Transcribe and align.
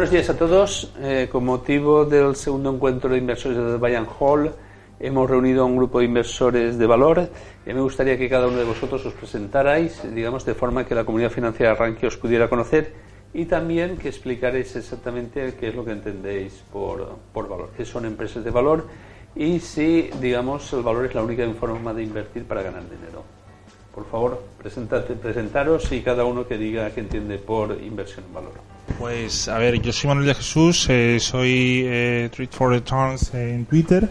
buenos 0.00 0.12
días 0.12 0.30
a 0.30 0.38
todos. 0.38 0.94
Eh, 1.02 1.28
con 1.30 1.44
motivo 1.44 2.06
del 2.06 2.34
segundo 2.34 2.72
encuentro 2.72 3.10
de 3.10 3.18
inversores 3.18 3.58
de 3.58 3.76
Bayern 3.76 4.06
Hall, 4.18 4.50
hemos 4.98 5.28
reunido 5.28 5.60
a 5.60 5.66
un 5.66 5.76
grupo 5.76 5.98
de 5.98 6.06
inversores 6.06 6.78
de 6.78 6.86
valor 6.86 7.28
y 7.66 7.74
me 7.74 7.82
gustaría 7.82 8.16
que 8.16 8.26
cada 8.26 8.46
uno 8.46 8.56
de 8.56 8.64
vosotros 8.64 9.04
os 9.04 9.12
presentarais, 9.12 10.00
digamos, 10.14 10.46
de 10.46 10.54
forma 10.54 10.86
que 10.86 10.94
la 10.94 11.04
comunidad 11.04 11.28
financiera 11.28 11.74
Rankia 11.74 12.08
os 12.08 12.16
pudiera 12.16 12.48
conocer 12.48 12.94
y 13.34 13.44
también 13.44 13.98
que 13.98 14.08
explicaréis 14.08 14.74
exactamente 14.74 15.52
qué 15.60 15.68
es 15.68 15.74
lo 15.74 15.84
que 15.84 15.92
entendéis 15.92 16.64
por, 16.72 17.18
por 17.34 17.46
valor, 17.46 17.68
qué 17.76 17.84
son 17.84 18.06
empresas 18.06 18.42
de 18.42 18.50
valor 18.50 18.86
y 19.36 19.60
si, 19.60 20.08
digamos, 20.18 20.72
el 20.72 20.80
valor 20.80 21.04
es 21.04 21.14
la 21.14 21.22
única 21.22 21.46
forma 21.50 21.92
de 21.92 22.04
invertir 22.04 22.46
para 22.46 22.62
ganar 22.62 22.84
dinero. 22.84 23.22
Por 23.94 24.06
favor, 24.06 24.42
presentaros 24.62 25.92
y 25.92 26.00
cada 26.00 26.24
uno 26.24 26.48
que 26.48 26.56
diga 26.56 26.88
qué 26.88 27.00
entiende 27.00 27.36
por 27.36 27.76
inversión 27.82 28.24
en 28.28 28.32
valor. 28.32 28.79
Pues 28.98 29.48
a 29.48 29.58
ver, 29.58 29.80
yo 29.80 29.92
soy 29.92 30.08
Manuel 30.08 30.26
de 30.26 30.34
Jesús, 30.34 30.86
eh, 30.90 31.18
soy 31.20 31.84
eh, 31.86 32.28
Treat 32.32 32.52
for 32.52 32.70
Returns 32.70 33.32
en 33.34 33.64
Twitter. 33.66 34.08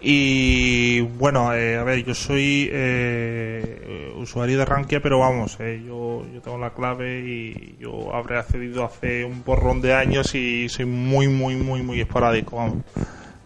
Y 0.00 1.00
bueno, 1.00 1.52
eh, 1.54 1.76
a 1.76 1.82
ver, 1.82 2.04
yo 2.04 2.14
soy 2.14 2.68
eh, 2.70 4.12
usuario 4.16 4.58
de 4.58 4.64
Rankia, 4.64 5.00
pero 5.00 5.18
vamos, 5.18 5.58
yo, 5.58 6.24
yo 6.32 6.40
tengo 6.40 6.56
la 6.58 6.70
clave 6.70 7.20
y 7.20 7.76
yo 7.80 8.14
habré 8.14 8.38
accedido 8.38 8.84
hace 8.84 9.24
un 9.24 9.42
porrón 9.42 9.80
de 9.80 9.94
años 9.94 10.34
y 10.36 10.68
soy 10.68 10.84
muy, 10.84 11.26
muy, 11.26 11.56
muy, 11.56 11.82
muy 11.82 12.00
esporádico, 12.00 12.56
vamos. 12.56 12.84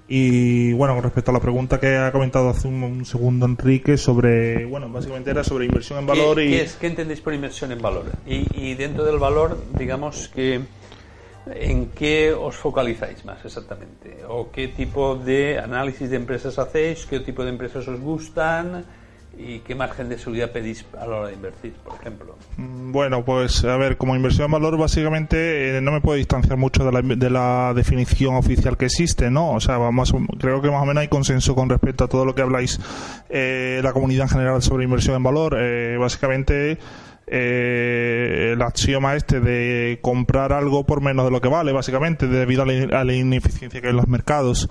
Y 0.09 0.73
bueno, 0.73 0.95
con 0.95 1.05
respecto 1.05 1.31
a 1.31 1.35
la 1.35 1.41
pregunta 1.41 1.79
que 1.81 1.97
ha 1.97 2.13
comentado 2.13 2.51
hace 2.51 2.69
un, 2.69 3.05
segundo 3.05 3.47
Enrique 3.47 3.97
sobre, 3.97 4.65
bueno, 4.65 4.89
básicamente 4.89 5.31
era 5.31 5.45
sobre 5.45 5.65
inversión 5.65 6.01
en 6.01 6.07
valor 6.07 6.37
¿Qué, 6.37 6.45
y... 6.47 6.51
¿qué, 6.51 6.63
es, 6.63 6.75
¿Qué 6.75 6.87
entendéis 6.89 7.21
por 7.21 7.33
inversión 7.33 7.73
en 7.73 7.81
valor? 7.81 8.13
Y, 8.27 8.49
y 8.53 8.75
dentro 8.75 9.05
del 9.05 9.19
valor, 9.19 9.59
digamos 9.79 10.29
que... 10.29 10.61
¿En 11.47 11.89
qué 11.91 12.33
os 12.33 12.55
focalizáis 12.55 13.25
más 13.25 13.45
exactamente? 13.45 14.19
¿O 14.29 14.53
qué 14.53 14.69
tipo 14.69 15.17
de 15.17 15.59
análisis 15.59 16.09
de 16.09 16.17
empresas 16.17 16.57
hacéis? 16.59 17.05
¿Qué 17.05 17.19
tipo 17.19 17.43
de 17.43 17.51
empresas 17.51 17.89
os 17.89 17.99
gustan? 17.99 18.85
¿Y 19.39 19.61
qué 19.61 19.75
margen 19.75 20.09
de 20.09 20.19
seguridad 20.19 20.53
pedís 20.53 20.85
a 21.01 21.07
la 21.07 21.17
hora 21.17 21.29
de 21.29 21.35
invertir, 21.35 21.73
por 21.85 21.95
ejemplo? 21.99 22.37
Mm, 22.59 22.93
bueno, 22.93 23.25
pues 23.25 23.65
a 23.65 23.77
ver, 23.77 23.97
como 23.97 24.15
inversión 24.15 24.47
en 24.47 24.53
valor, 24.53 24.77
básicamente 24.77 25.79
eh, 25.79 25.81
no 25.81 25.91
me 25.91 26.01
puedo 26.01 26.19
distanciar 26.19 26.59
mucho 26.59 26.85
de 26.85 26.93
la, 26.93 27.01
de 27.03 27.31
la, 27.31 27.73
definición 27.75 28.35
oficial 28.35 28.77
que 28.77 28.85
existe, 28.87 29.31
¿no? 29.31 29.53
O 29.53 29.61
sea, 29.61 29.79
vamos, 29.79 30.15
creo 30.39 30.61
que 30.61 30.71
más 30.71 30.83
o 30.83 30.87
menos 30.87 31.01
hay 31.01 31.09
consenso 31.09 31.55
con 31.55 31.69
respecto 31.71 32.05
a 32.05 32.09
todo 32.09 32.25
lo 32.25 32.35
que 32.35 32.43
habláis 32.43 32.79
eh, 33.31 33.81
la 33.83 33.93
comunidad 33.93 34.25
en 34.25 34.29
general 34.29 34.63
sobre 34.63 34.85
inversión 34.85 35.17
en 35.17 35.23
valor. 35.23 35.57
Eh, 35.59 35.97
básicamente. 35.99 36.79
Eh, 37.35 38.51
el 38.53 38.61
axioma 38.61 39.15
este 39.15 39.41
de 39.41 40.01
comprar 40.03 40.53
algo 40.53 40.85
por 40.85 41.01
menos 41.01 41.25
de 41.25 41.31
lo 41.31 41.41
que 41.41 41.49
vale, 41.49 41.73
básicamente, 41.73 42.27
debido 42.27 42.65
a 42.65 42.67
la, 42.67 43.01
a 43.01 43.05
la 43.05 43.15
ineficiencia 43.15 43.81
que 43.81 43.87
hay 43.87 43.93
en 43.93 43.97
los 43.97 44.09
mercados. 44.09 44.69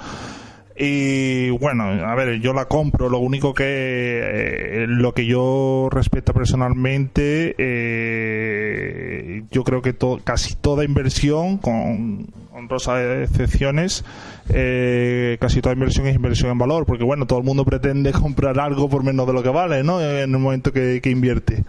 Y 0.84 1.52
bueno, 1.52 1.84
a 1.84 2.16
ver, 2.16 2.40
yo 2.40 2.54
la 2.54 2.66
compro. 2.66 3.08
Lo 3.08 3.20
único 3.20 3.54
que 3.54 3.66
eh, 3.68 4.86
lo 4.88 5.14
que 5.14 5.28
yo 5.28 5.90
respeto 5.92 6.34
personalmente, 6.34 7.54
eh, 7.56 9.44
yo 9.52 9.64
creo 9.64 9.84
que 9.84 9.96
casi 10.24 10.56
toda 10.56 10.84
inversión, 10.84 11.60
con 11.60 12.26
honrosas 12.52 13.30
excepciones, 13.30 14.04
eh, 14.50 15.38
casi 15.40 15.62
toda 15.62 15.76
inversión 15.76 16.08
es 16.08 16.16
inversión 16.16 16.50
en 16.50 16.58
valor, 16.58 16.88
porque 16.88 17.04
bueno, 17.04 17.28
todo 17.28 17.38
el 17.38 17.46
mundo 17.46 17.64
pretende 17.64 18.12
comprar 18.20 18.60
algo 18.60 18.90
por 18.90 19.04
menos 19.04 19.28
de 19.28 19.34
lo 19.34 19.44
que 19.44 19.50
vale, 19.50 19.84
¿no? 19.84 20.02
En 20.02 20.34
el 20.34 20.40
momento 20.40 20.74
que, 20.74 21.00
que 21.00 21.12
invierte. 21.12 21.64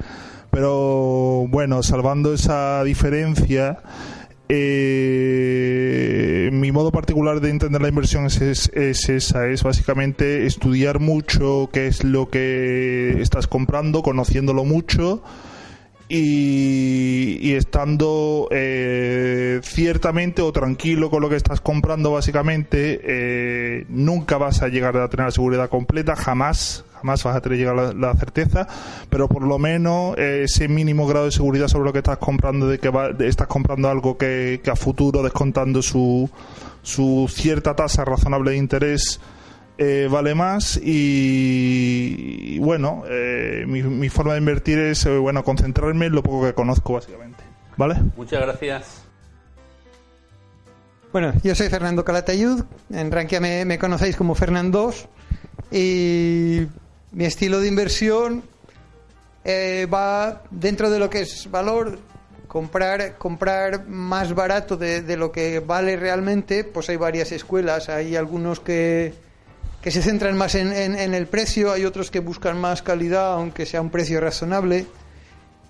Pero 0.50 1.46
bueno, 1.48 1.82
salvando 1.82 2.32
esa 2.32 2.82
diferencia. 2.82 3.78
Eh, 4.54 6.50
mi 6.52 6.72
modo 6.72 6.92
particular 6.92 7.40
de 7.40 7.48
entender 7.48 7.80
la 7.80 7.88
inversión 7.88 8.26
es, 8.26 8.38
es, 8.42 8.70
es, 8.74 9.08
esa, 9.08 9.48
es 9.48 9.62
básicamente 9.62 10.44
estudiar 10.44 11.00
mucho 11.00 11.70
qué 11.72 11.86
es 11.86 12.04
lo 12.04 12.28
que 12.28 13.16
estás 13.22 13.46
comprando, 13.46 14.02
conociéndolo 14.02 14.66
mucho 14.66 15.22
y, 16.10 17.54
estando 17.54 18.48
eh, 18.50 19.60
ciertamente 19.62 20.42
o 20.42 20.52
tranquilo 20.52 21.08
con 21.08 21.22
lo 21.22 21.30
que 21.30 21.36
estás 21.36 21.62
comprando 21.62 22.12
básicamente, 22.12 23.00
eh, 23.02 23.86
nunca 23.88 24.36
vas 24.36 24.60
a 24.60 24.68
llegar 24.68 24.98
a 24.98 25.08
tener 25.08 25.32
seguridad 25.32 25.70
completa, 25.70 26.14
jamás, 26.14 26.84
jamás 27.02 27.22
vas 27.24 27.36
a 27.36 27.40
tener 27.40 27.58
llegar 27.58 27.74
la, 27.74 27.92
la 27.92 28.14
certeza, 28.14 28.66
pero 29.10 29.28
por 29.28 29.42
lo 29.42 29.58
menos 29.58 30.16
eh, 30.16 30.44
ese 30.44 30.68
mínimo 30.68 31.06
grado 31.06 31.26
de 31.26 31.32
seguridad 31.32 31.66
sobre 31.66 31.84
lo 31.84 31.92
que 31.92 31.98
estás 31.98 32.18
comprando, 32.18 32.68
de 32.68 32.78
que 32.78 32.88
va, 32.88 33.12
de, 33.12 33.28
estás 33.28 33.48
comprando 33.48 33.88
algo 33.88 34.16
que, 34.16 34.60
que, 34.62 34.70
a 34.70 34.76
futuro, 34.76 35.22
descontando 35.22 35.82
su, 35.82 36.30
su 36.82 37.28
cierta 37.28 37.74
tasa 37.74 38.04
razonable 38.04 38.52
de 38.52 38.56
interés, 38.56 39.20
eh, 39.78 40.06
vale 40.08 40.34
más 40.34 40.76
y, 40.76 42.54
y 42.54 42.58
bueno, 42.60 43.02
eh, 43.08 43.64
mi, 43.66 43.82
mi, 43.82 44.08
forma 44.08 44.34
de 44.34 44.38
invertir 44.38 44.78
es 44.78 45.04
eh, 45.06 45.16
bueno 45.16 45.42
concentrarme 45.42 46.06
en 46.06 46.12
lo 46.12 46.22
poco 46.22 46.46
que 46.46 46.54
conozco 46.54 46.94
básicamente. 46.94 47.42
¿Vale? 47.76 47.96
Muchas 48.16 48.42
gracias. 48.42 49.02
Bueno, 51.10 51.32
yo 51.42 51.54
soy 51.54 51.68
Fernando 51.68 52.04
Calatayud, 52.04 52.64
en 52.90 53.10
Rankia 53.10 53.40
me, 53.40 53.64
me 53.64 53.78
conocéis 53.78 54.16
como 54.16 54.34
Fernandos 54.34 55.08
y 55.70 56.66
mi 57.12 57.24
estilo 57.24 57.60
de 57.60 57.68
inversión 57.68 58.42
eh, 59.44 59.86
va 59.92 60.42
dentro 60.50 60.90
de 60.90 60.98
lo 60.98 61.10
que 61.10 61.22
es 61.22 61.50
valor, 61.50 61.98
comprar, 62.48 63.18
comprar 63.18 63.86
más 63.86 64.34
barato 64.34 64.76
de, 64.76 65.16
lo 65.16 65.32
que 65.32 65.60
vale 65.60 65.96
realmente, 65.96 66.64
pues 66.64 66.88
hay 66.88 66.96
varias 66.96 67.32
escuelas, 67.32 67.88
hay 67.88 68.16
algunos 68.16 68.60
que, 68.60 69.14
que 69.80 69.90
se 69.90 70.02
centran 70.02 70.36
más 70.36 70.54
en, 70.54 70.72
en, 70.72 70.98
en, 70.98 71.14
el 71.14 71.26
precio, 71.26 71.72
hay 71.72 71.84
otros 71.84 72.10
que 72.10 72.20
buscan 72.20 72.58
más 72.58 72.82
calidad, 72.82 73.34
aunque 73.34 73.66
sea 73.66 73.80
un 73.80 73.90
precio 73.90 74.20
razonable. 74.20 74.86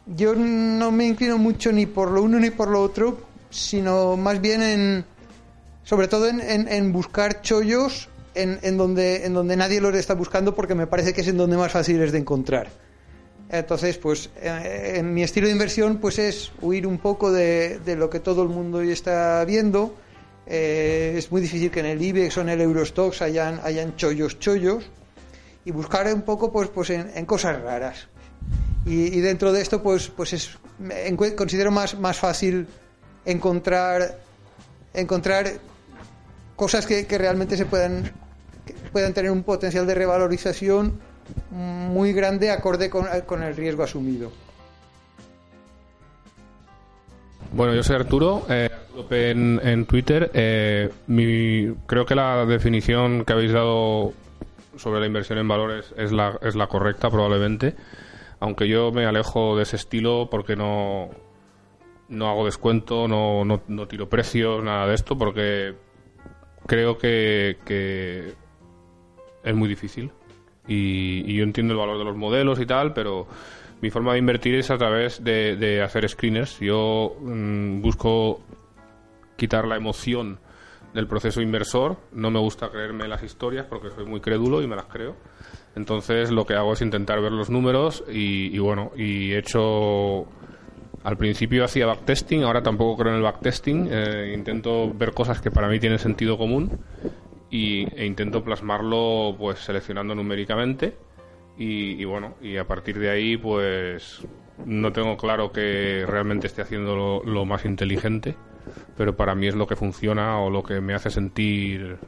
Yo 0.07 0.35
no 0.35 0.91
me 0.91 1.07
inclino 1.07 1.39
mucho 1.39 1.73
ni 1.73 1.87
por 1.87 2.11
lo 2.11 2.23
uno 2.23 2.39
ni 2.39 2.51
por 2.51 2.69
lo 2.69 2.83
otro, 2.83 3.21
sino 3.51 4.17
más 4.17 4.41
bien 4.41 4.63
en, 4.63 5.05
sobre 5.85 6.09
todo 6.09 6.29
en, 6.29 6.41
en 6.41 6.93
buscar 6.93 7.41
chollos 7.43 8.09
en, 8.35 8.77
donde, 8.77 9.27
en 9.27 9.35
donde 9.35 9.57
nadie 9.57 9.81
los 9.81 9.95
está 9.95 10.15
buscando 10.15 10.55
porque 10.55 10.75
me 10.75 10.87
parece 10.87 11.13
que 11.13 11.21
es 11.21 11.29
en 11.29 11.37
donde 11.37 11.57
más 11.57 11.73
fácil 11.73 12.01
es 12.03 12.13
de 12.13 12.19
encontrar. 12.19 12.69
Entonces, 13.49 13.99
pues 13.99 14.31
eh, 14.41 14.95
en 14.97 15.13
mi 15.13 15.23
estilo 15.23 15.47
de 15.47 15.53
inversión 15.53 15.99
pues 15.99 16.19
es 16.19 16.53
huir 16.63 16.87
un 16.87 16.99
poco 16.99 17.31
de, 17.31 17.79
de 17.85 17.97
lo 17.97 18.09
que 18.09 18.21
todo 18.21 18.43
el 18.43 18.49
mundo 18.49 18.81
está 18.81 19.45
viendo. 19.45 19.95
Eh, 20.47 21.15
es 21.17 21.31
muy 21.31 21.41
difícil 21.41 21.71
que 21.71 21.81
en 21.81 21.87
el 21.87 22.03
IBEX 22.03 22.39
o 22.39 22.41
en 22.41 22.49
el 22.49 22.61
Eurostox 22.61 23.23
hayan, 23.23 23.61
hayan 23.63 23.95
chollos 23.97 24.39
chollos 24.39 24.85
y 25.65 25.71
buscar 25.71 26.13
un 26.13 26.23
poco 26.23 26.51
pues, 26.51 26.69
pues 26.69 26.91
en, 26.91 27.27
cosas 27.27 27.61
raras. 27.63 28.09
Y, 28.85 29.21
dentro 29.21 29.53
de 29.53 29.63
esto 29.63 29.81
pues, 29.83 30.09
pues 30.09 30.33
es, 30.33 30.59
considero 31.37 31.71
más, 31.71 31.97
más 31.99 32.19
fácil 32.19 32.67
encontrar, 33.25 34.19
encontrar 34.93 35.53
cosas 36.57 36.85
que, 36.87 37.07
que 37.07 37.19
realmente 37.19 37.57
se 37.57 37.65
puedan 37.65 38.11
puedan 38.93 39.15
tener 39.15 39.31
un 39.31 39.43
potencial 39.43 39.87
de 39.87 39.95
revalorización 39.95 41.01
muy 41.51 42.13
grande 42.13 42.51
acorde 42.51 42.91
con, 42.91 43.07
con 43.27 43.43
el 43.43 43.57
riesgo 43.57 43.83
asumido. 43.83 44.31
Bueno, 47.53 47.75
yo 47.75 47.83
soy 47.83 47.97
Arturo, 47.97 48.47
eh, 48.49 48.71
en, 49.11 49.61
en, 49.63 49.85
Twitter. 49.87 50.31
Eh, 50.33 50.91
mi, 51.07 51.75
creo 51.87 52.07
que 52.07 52.15
la 52.15 52.47
definición 52.47 53.25
que 53.25 53.33
habéis 53.33 53.53
dado 53.53 54.15
sobre 54.77 55.01
la 55.01 55.07
inversión 55.07 55.39
en 55.39 55.49
valores 55.49 55.93
es 55.99 56.13
la, 56.13 56.39
es 56.41 56.55
la 56.55 56.67
correcta, 56.67 57.11
probablemente. 57.11 57.75
Aunque 58.41 58.69
yo 58.69 58.91
me 58.91 59.05
alejo 59.05 59.57
de 59.57 59.65
ese 59.65 59.77
estilo 59.77 60.29
porque 60.31 60.57
no, 60.57 61.11
no 62.09 62.29
hago 62.29 62.47
descuento, 62.47 63.07
no, 63.07 63.45
no, 63.45 63.63
no 63.69 63.87
tiro 63.87 64.09
precios, 64.09 64.65
nada 64.65 64.87
de 64.87 64.95
esto, 64.95 65.17
porque 65.19 65.75
creo 66.67 66.97
que, 66.97 67.59
que 67.67 68.33
es 69.45 69.55
muy 69.55 69.69
difícil. 69.69 70.11
Y, 70.67 71.25
y, 71.27 71.37
yo 71.37 71.43
entiendo 71.43 71.75
el 71.75 71.79
valor 71.79 71.99
de 71.99 72.05
los 72.05 72.17
modelos 72.17 72.61
y 72.61 72.67
tal, 72.67 72.93
pero 72.93 73.27
mi 73.81 73.91
forma 73.91 74.13
de 74.13 74.21
invertir 74.21 74.55
es 74.55 74.71
a 74.71 74.79
través 74.79 75.23
de, 75.25 75.57
de 75.57 75.83
hacer 75.83 76.09
screeners. 76.09 76.61
Yo 76.61 77.17
mmm, 77.21 77.81
busco 77.81 78.41
quitar 79.37 79.67
la 79.67 79.77
emoción 79.77 80.39
del 80.95 81.09
proceso 81.09 81.41
inversor. 81.41 81.97
No 82.13 82.31
me 82.31 82.39
gusta 82.39 82.71
creerme 82.71 83.09
las 83.09 83.23
historias 83.23 83.67
porque 83.67 83.91
soy 83.91 84.05
muy 84.05 84.21
crédulo 84.21 84.63
y 84.63 84.69
me 84.69 84.77
las 84.77 84.87
creo. 84.87 85.17
Entonces 85.75 86.31
lo 86.31 86.45
que 86.45 86.55
hago 86.55 86.75
es 86.75 86.83
intentar 86.83 87.21
ver 87.21 87.33
los 87.33 87.51
números 87.51 88.05
y, 88.09 88.55
y 88.55 88.59
bueno, 88.59 88.93
y 88.97 89.33
he 89.33 89.39
hecho... 89.39 90.27
Al 91.05 91.17
principio 91.17 91.65
hacía 91.65 91.85
backtesting, 91.87 92.45
ahora 92.45 92.63
tampoco 92.63 92.99
creo 92.99 93.11
en 93.11 93.17
el 93.17 93.25
backtesting. 93.25 93.89
Eh, 93.91 94.35
intento 94.37 94.93
ver 94.95 95.11
cosas 95.11 95.41
que 95.41 95.51
para 95.51 95.67
mí 95.67 95.81
tienen 95.81 95.99
sentido 95.99 96.39
común 96.39 96.79
y, 97.53 97.87
e 97.95 98.07
intento 98.07 98.43
plasmarlo 98.43 99.37
pues 99.39 99.61
seleccionando 99.61 100.15
numéricamente 100.15 100.97
y, 101.57 102.03
bueno 102.05 102.35
y 102.41 102.57
a 102.57 102.67
partir 102.67 102.99
de 102.99 103.11
ahí 103.11 103.37
pues 103.37 104.27
no 104.65 104.91
tengo 104.91 105.17
claro 105.17 105.53
que 105.53 106.05
realmente 106.07 106.47
esté 106.49 106.63
haciendo 106.63 106.97
lo, 106.97 107.23
lo 107.25 107.45
más 107.45 107.65
inteligente 107.67 108.35
pero 108.97 109.17
para 109.17 109.35
mí 109.35 109.47
es 109.47 109.55
lo 109.55 109.67
que 109.67 109.77
funciona 109.77 110.41
o 110.41 110.51
lo 110.51 110.63
que 110.63 110.81
me 110.81 110.95
hace 110.95 111.11
sentir 111.11 111.99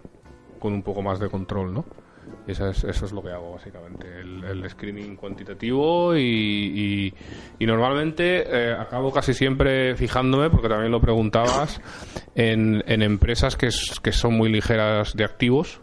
con 0.58 0.72
un 0.72 0.82
poco 0.82 1.02
más 1.02 1.20
de 1.20 1.28
control, 1.28 1.74
¿no? 1.74 1.84
Eso 2.46 2.68
es, 2.68 2.84
eso 2.84 3.06
es 3.06 3.12
lo 3.12 3.22
que 3.22 3.30
hago 3.30 3.52
básicamente, 3.52 4.06
el, 4.20 4.68
screening 4.68 5.16
cuantitativo 5.16 6.14
y, 6.14 7.12
y, 7.58 7.66
normalmente 7.66 8.44
eh, 8.46 8.72
acabo 8.72 9.10
casi 9.10 9.32
siempre 9.32 9.96
fijándome, 9.96 10.50
porque 10.50 10.68
también 10.68 10.92
lo 10.92 11.00
preguntabas, 11.00 11.80
en, 12.34 12.84
en 12.86 13.02
empresas 13.02 13.56
que, 13.56 13.70
que 14.02 14.12
son 14.12 14.34
muy 14.34 14.50
ligeras 14.50 15.16
de 15.16 15.24
activos, 15.24 15.80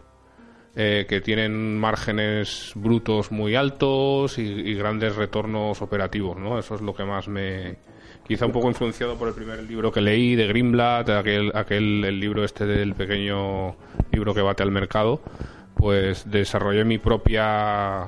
eh, 0.74 1.04
que 1.06 1.20
tienen 1.20 1.78
márgenes 1.78 2.72
brutos 2.74 3.30
muy 3.30 3.54
altos 3.54 4.38
y, 4.38 4.72
grandes 4.72 5.16
retornos 5.16 5.82
operativos, 5.82 6.38
¿no? 6.38 6.58
Eso 6.58 6.76
es 6.76 6.80
lo 6.80 6.94
que 6.94 7.04
más 7.04 7.28
me... 7.28 7.76
Quizá 8.26 8.46
un 8.46 8.52
poco 8.52 8.68
influenciado 8.68 9.16
por 9.16 9.28
el 9.28 9.34
primer 9.34 9.62
libro 9.64 9.92
que 9.92 10.00
leí 10.00 10.34
de 10.34 10.46
Greenblatt, 10.46 11.10
aquel, 11.10 11.52
aquel 11.54 12.02
el 12.04 12.18
libro 12.18 12.42
este 12.42 12.64
del 12.64 12.94
pequeño 12.94 13.76
libro 14.12 14.32
que 14.32 14.40
bate 14.40 14.62
al 14.62 14.70
mercado, 14.70 15.20
pues 15.82 16.30
desarrollé 16.30 16.84
mi 16.84 16.98
propia, 16.98 18.02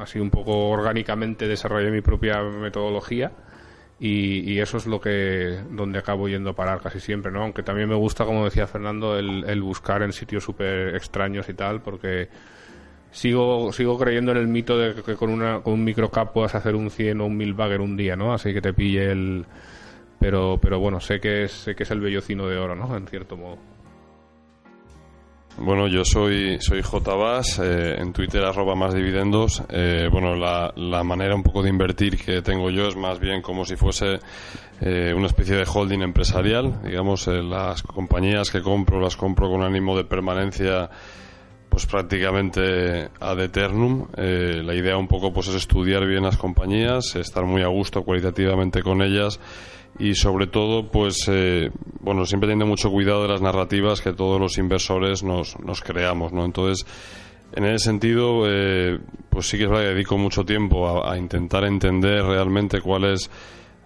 así 0.00 0.18
un 0.18 0.30
poco 0.30 0.68
orgánicamente 0.68 1.46
desarrollé 1.46 1.88
mi 1.92 2.00
propia 2.00 2.42
metodología 2.42 3.30
y, 4.00 4.58
eso 4.58 4.78
es 4.78 4.86
lo 4.86 5.00
que 5.00 5.60
donde 5.70 6.00
acabo 6.00 6.28
yendo 6.28 6.50
a 6.50 6.56
parar 6.56 6.80
casi 6.80 6.98
siempre, 6.98 7.30
¿no? 7.30 7.42
Aunque 7.42 7.62
también 7.62 7.88
me 7.88 7.94
gusta, 7.94 8.24
como 8.24 8.44
decía 8.44 8.66
Fernando, 8.66 9.16
el, 9.16 9.62
buscar 9.62 10.02
en 10.02 10.12
sitios 10.12 10.42
súper 10.42 10.96
extraños 10.96 11.48
y 11.48 11.54
tal, 11.54 11.82
porque 11.82 12.28
sigo 13.12 13.72
sigo 13.72 13.96
creyendo 13.96 14.32
en 14.32 14.38
el 14.38 14.48
mito 14.48 14.76
de 14.76 15.00
que 15.00 15.14
con, 15.14 15.30
una, 15.30 15.60
con 15.60 15.74
un 15.74 15.84
microcap 15.84 16.32
puedas 16.32 16.56
hacer 16.56 16.74
un 16.74 16.90
100 16.90 17.20
o 17.20 17.26
un 17.26 17.36
1000 17.36 17.54
bagger 17.54 17.80
un 17.80 17.96
día, 17.96 18.16
¿no? 18.16 18.34
Así 18.34 18.52
que 18.52 18.60
te 18.60 18.72
pille 18.72 19.12
el... 19.12 19.46
Pero, 20.18 20.58
pero 20.60 20.80
bueno, 20.80 20.98
sé 20.98 21.20
que, 21.20 21.44
es, 21.44 21.52
sé 21.52 21.76
que 21.76 21.84
es 21.84 21.90
el 21.92 22.00
bellocino 22.00 22.48
de 22.48 22.58
oro, 22.58 22.74
¿no? 22.74 22.96
En 22.96 23.06
cierto 23.06 23.36
modo. 23.36 23.69
Bueno, 25.62 25.88
yo 25.88 26.06
soy, 26.06 26.56
soy 26.58 26.80
JBAS, 26.80 27.58
eh, 27.58 28.00
en 28.00 28.14
Twitter 28.14 28.42
arroba 28.42 28.74
más 28.74 28.94
dividendos. 28.94 29.62
Eh, 29.68 30.08
bueno, 30.10 30.34
la, 30.34 30.72
la, 30.74 31.04
manera 31.04 31.34
un 31.34 31.42
poco 31.42 31.62
de 31.62 31.68
invertir 31.68 32.16
que 32.16 32.40
tengo 32.40 32.70
yo 32.70 32.88
es 32.88 32.96
más 32.96 33.20
bien 33.20 33.42
como 33.42 33.66
si 33.66 33.76
fuese 33.76 34.20
eh, 34.80 35.12
una 35.14 35.26
especie 35.26 35.56
de 35.56 35.66
holding 35.70 36.00
empresarial. 36.00 36.80
Digamos, 36.82 37.26
las 37.26 37.82
compañías 37.82 38.50
que 38.50 38.62
compro 38.62 39.02
las 39.02 39.16
compro 39.16 39.50
con 39.50 39.62
ánimo 39.62 39.94
de 39.98 40.04
permanencia 40.04 40.88
pues 41.68 41.84
prácticamente 41.84 43.10
ad 43.20 43.38
eternum. 43.40 44.06
la 44.16 44.74
idea 44.74 44.96
un 44.96 45.08
poco 45.08 45.30
pues 45.30 45.48
es 45.48 45.56
estudiar 45.56 46.06
bien 46.06 46.22
las 46.22 46.38
compañías, 46.38 47.16
estar 47.16 47.44
muy 47.44 47.62
a 47.62 47.68
gusto 47.68 48.02
cualitativamente 48.02 48.82
con 48.82 49.02
ellas 49.02 49.38
y 49.98 50.14
sobre 50.14 50.46
todo 50.46 50.90
pues 50.90 51.26
eh, 51.28 51.70
bueno 52.00 52.24
siempre 52.24 52.48
teniendo 52.48 52.66
mucho 52.66 52.90
cuidado 52.90 53.22
de 53.22 53.28
las 53.28 53.42
narrativas 53.42 54.00
que 54.00 54.12
todos 54.12 54.40
los 54.40 54.58
inversores 54.58 55.22
nos, 55.22 55.58
nos 55.60 55.80
creamos 55.82 56.32
no 56.32 56.44
entonces 56.44 56.86
en 57.52 57.64
ese 57.64 57.86
sentido 57.86 58.44
eh, 58.46 58.98
pues 59.28 59.48
sí 59.48 59.58
que 59.58 59.64
es 59.64 59.70
verdad 59.70 59.84
que 59.84 59.94
dedico 59.94 60.16
mucho 60.16 60.44
tiempo 60.44 61.04
a, 61.04 61.18
intentar 61.18 61.64
entender 61.64 62.24
realmente 62.24 62.80
cuál 62.80 63.04
es 63.04 63.30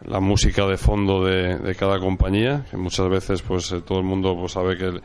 la 0.04 0.20
música 0.20 0.66
de 0.66 0.76
fondo 0.76 1.24
de, 1.24 1.74
cada 1.78 1.98
compañía 1.98 2.66
que 2.70 2.76
muchas 2.76 3.08
veces 3.08 3.42
pues 3.42 3.72
eh, 3.72 3.80
todo 3.80 3.98
el 3.98 4.04
mundo 4.04 4.36
pues 4.38 4.52
sabe 4.52 4.76
que 4.76 5.00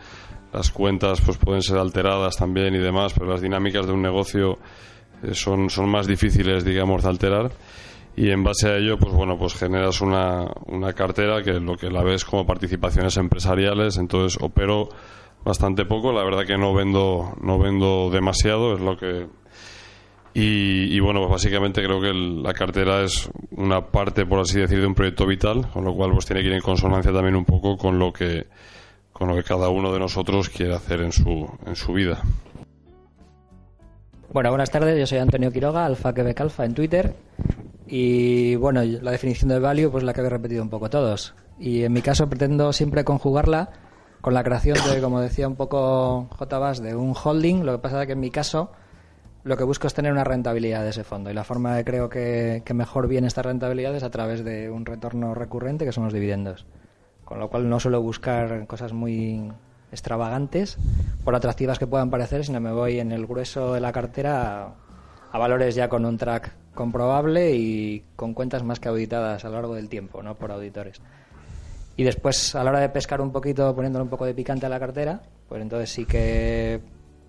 las 0.51 0.71
cuentas 0.71 1.21
pues 1.21 1.37
pueden 1.37 1.61
ser 1.61 1.77
alteradas 1.77 2.35
también 2.35 2.75
y 2.75 2.79
demás 2.79 3.13
pero 3.13 3.31
las 3.31 3.41
dinámicas 3.41 3.87
de 3.87 3.93
un 3.93 4.01
negocio 4.01 4.59
son 5.31 5.69
son 5.69 5.89
más 5.89 6.07
difíciles 6.07 6.63
digamos 6.65 7.03
de 7.03 7.09
alterar 7.09 7.51
y 8.19 8.31
en 8.31 8.43
base 8.43 8.67
a 8.67 8.75
ello 8.75 8.99
pues 8.99 9.13
bueno 9.13 9.37
pues 9.37 9.53
generas 9.53 10.01
una, 10.01 10.45
una 10.65 10.91
cartera 10.91 11.41
que 11.41 11.53
lo 11.53 11.77
que 11.77 11.89
la 11.89 12.03
ves 12.03 12.25
como 12.25 12.45
participaciones 12.45 13.15
empresariales 13.15 13.95
entonces 13.95 14.37
opero 14.41 14.89
bastante 15.45 15.85
poco 15.85 16.11
la 16.11 16.25
verdad 16.25 16.45
que 16.45 16.57
no 16.57 16.73
vendo 16.73 17.33
no 17.41 17.57
vendo 17.57 18.09
demasiado 18.11 18.73
es 18.73 18.81
lo 18.81 18.97
que 18.97 19.27
y, 20.33 20.99
bueno 20.99 21.21
pues 21.21 21.31
básicamente 21.31 21.81
creo 21.81 22.01
que 22.01 22.13
la 22.13 22.53
cartera 22.53 23.03
es 23.03 23.29
una 23.51 23.87
parte 23.87 24.25
por 24.25 24.39
así 24.39 24.59
decir 24.59 24.81
de 24.81 24.87
un 24.87 24.95
proyecto 24.95 25.25
vital 25.25 25.69
con 25.71 25.85
lo 25.85 25.95
cual 25.95 26.11
pues 26.11 26.25
tiene 26.25 26.41
que 26.41 26.47
ir 26.47 26.53
en 26.53 26.61
consonancia 26.61 27.13
también 27.13 27.37
un 27.37 27.45
poco 27.45 27.77
con 27.77 27.99
lo 27.99 28.11
que 28.11 28.47
con 29.13 29.29
lo 29.29 29.35
que 29.35 29.43
cada 29.43 29.69
uno 29.69 29.93
de 29.93 29.99
nosotros 29.99 30.49
quiere 30.49 30.75
hacer 30.75 30.99
en 30.99 31.13
su 31.13 31.49
en 31.65 31.75
su 31.77 31.93
vida 31.93 32.21
bueno, 34.31 34.51
buenas 34.51 34.69
tardes. 34.69 34.95
Yo 34.95 35.07
soy 35.07 35.17
Antonio 35.17 35.51
Quiroga, 35.51 35.87
Alfa 35.87 36.13
Quebec 36.13 36.39
Alfa 36.39 36.63
en 36.63 36.75
Twitter. 36.75 37.15
Y 37.91 38.55
bueno, 38.55 38.83
la 38.83 39.09
definición 39.09 39.49
de 39.49 39.57
value, 39.57 39.89
pues 39.89 40.03
la 40.03 40.13
que 40.13 40.21
he 40.21 40.29
repetido 40.29 40.61
un 40.61 40.69
poco 40.69 40.91
todos. 40.91 41.33
Y 41.59 41.83
en 41.83 41.91
mi 41.91 42.03
caso 42.03 42.29
pretendo 42.29 42.71
siempre 42.71 43.03
conjugarla 43.03 43.71
con 44.21 44.35
la 44.35 44.43
creación 44.43 44.77
de, 44.87 45.01
como 45.01 45.19
decía 45.19 45.47
un 45.47 45.55
poco 45.55 46.29
JBAS, 46.37 46.83
de 46.83 46.95
un 46.95 47.15
holding. 47.15 47.65
Lo 47.65 47.71
que 47.73 47.79
pasa 47.79 48.01
es 48.01 48.05
que 48.05 48.13
en 48.13 48.19
mi 48.19 48.29
caso 48.29 48.71
lo 49.43 49.57
que 49.57 49.63
busco 49.63 49.87
es 49.87 49.95
tener 49.95 50.11
una 50.11 50.23
rentabilidad 50.23 50.83
de 50.83 50.91
ese 50.91 51.03
fondo. 51.03 51.31
Y 51.31 51.33
la 51.33 51.43
forma 51.43 51.75
de 51.75 51.83
creo 51.83 52.09
que, 52.09 52.61
que 52.63 52.75
mejor 52.75 53.07
viene 53.07 53.27
esta 53.27 53.41
rentabilidad 53.41 53.95
es 53.95 54.03
a 54.03 54.11
través 54.11 54.43
de 54.43 54.69
un 54.69 54.85
retorno 54.85 55.33
recurrente, 55.33 55.83
que 55.83 55.91
son 55.91 56.03
los 56.03 56.13
dividendos. 56.13 56.67
Con 57.25 57.39
lo 57.39 57.49
cual 57.49 57.67
no 57.69 57.79
suelo 57.79 58.03
buscar 58.03 58.67
cosas 58.67 58.93
muy 58.93 59.51
extravagantes, 59.91 60.77
por 61.23 61.33
atractivas 61.33 61.79
que 61.79 61.87
puedan 61.87 62.11
parecer, 62.11 62.45
sino 62.45 62.59
me 62.59 62.71
voy 62.71 62.99
en 62.99 63.11
el 63.11 63.25
grueso 63.25 63.73
de 63.73 63.79
la 63.79 63.91
cartera 63.91 64.75
a 65.31 65.37
valores 65.39 65.73
ya 65.73 65.89
con 65.89 66.05
un 66.05 66.15
track 66.15 66.58
comprobable 66.73 67.55
y 67.55 68.03
con 68.15 68.33
cuentas 68.33 68.63
más 68.63 68.79
que 68.79 68.89
auditadas 68.89 69.43
a 69.43 69.49
lo 69.49 69.55
largo 69.55 69.75
del 69.75 69.89
tiempo, 69.89 70.23
no 70.23 70.35
por 70.35 70.51
auditores. 70.51 71.01
Y 71.97 72.03
después, 72.03 72.55
a 72.55 72.63
la 72.63 72.69
hora 72.69 72.79
de 72.79 72.89
pescar 72.89 73.19
un 73.19 73.31
poquito, 73.31 73.75
poniéndole 73.75 74.03
un 74.03 74.09
poco 74.09 74.25
de 74.25 74.33
picante 74.33 74.65
a 74.65 74.69
la 74.69 74.79
cartera, 74.79 75.21
pues 75.47 75.61
entonces 75.61 75.89
sí 75.89 76.05
que 76.05 76.79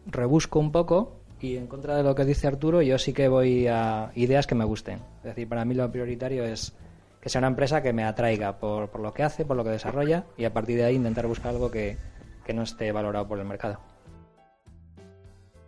rebusco 0.06 0.60
un 0.60 0.70
poco 0.70 1.16
y 1.40 1.56
en 1.56 1.66
contra 1.66 1.96
de 1.96 2.02
lo 2.02 2.14
que 2.14 2.24
dice 2.24 2.46
Arturo, 2.46 2.82
yo 2.82 2.98
sí 2.98 3.12
que 3.12 3.28
voy 3.28 3.66
a 3.66 4.12
ideas 4.14 4.46
que 4.46 4.54
me 4.54 4.64
gusten. 4.64 5.00
Es 5.18 5.24
decir, 5.24 5.48
para 5.48 5.64
mí 5.64 5.74
lo 5.74 5.90
prioritario 5.90 6.44
es 6.44 6.72
que 7.20 7.28
sea 7.28 7.40
una 7.40 7.48
empresa 7.48 7.82
que 7.82 7.92
me 7.92 8.04
atraiga 8.04 8.58
por, 8.58 8.88
por 8.90 9.00
lo 9.00 9.12
que 9.12 9.22
hace, 9.22 9.44
por 9.44 9.56
lo 9.56 9.64
que 9.64 9.70
desarrolla 9.70 10.24
y 10.36 10.44
a 10.44 10.52
partir 10.52 10.76
de 10.76 10.84
ahí 10.84 10.96
intentar 10.96 11.26
buscar 11.26 11.52
algo 11.52 11.70
que, 11.70 11.96
que 12.44 12.52
no 12.52 12.62
esté 12.62 12.92
valorado 12.92 13.26
por 13.26 13.38
el 13.38 13.46
mercado. 13.46 13.80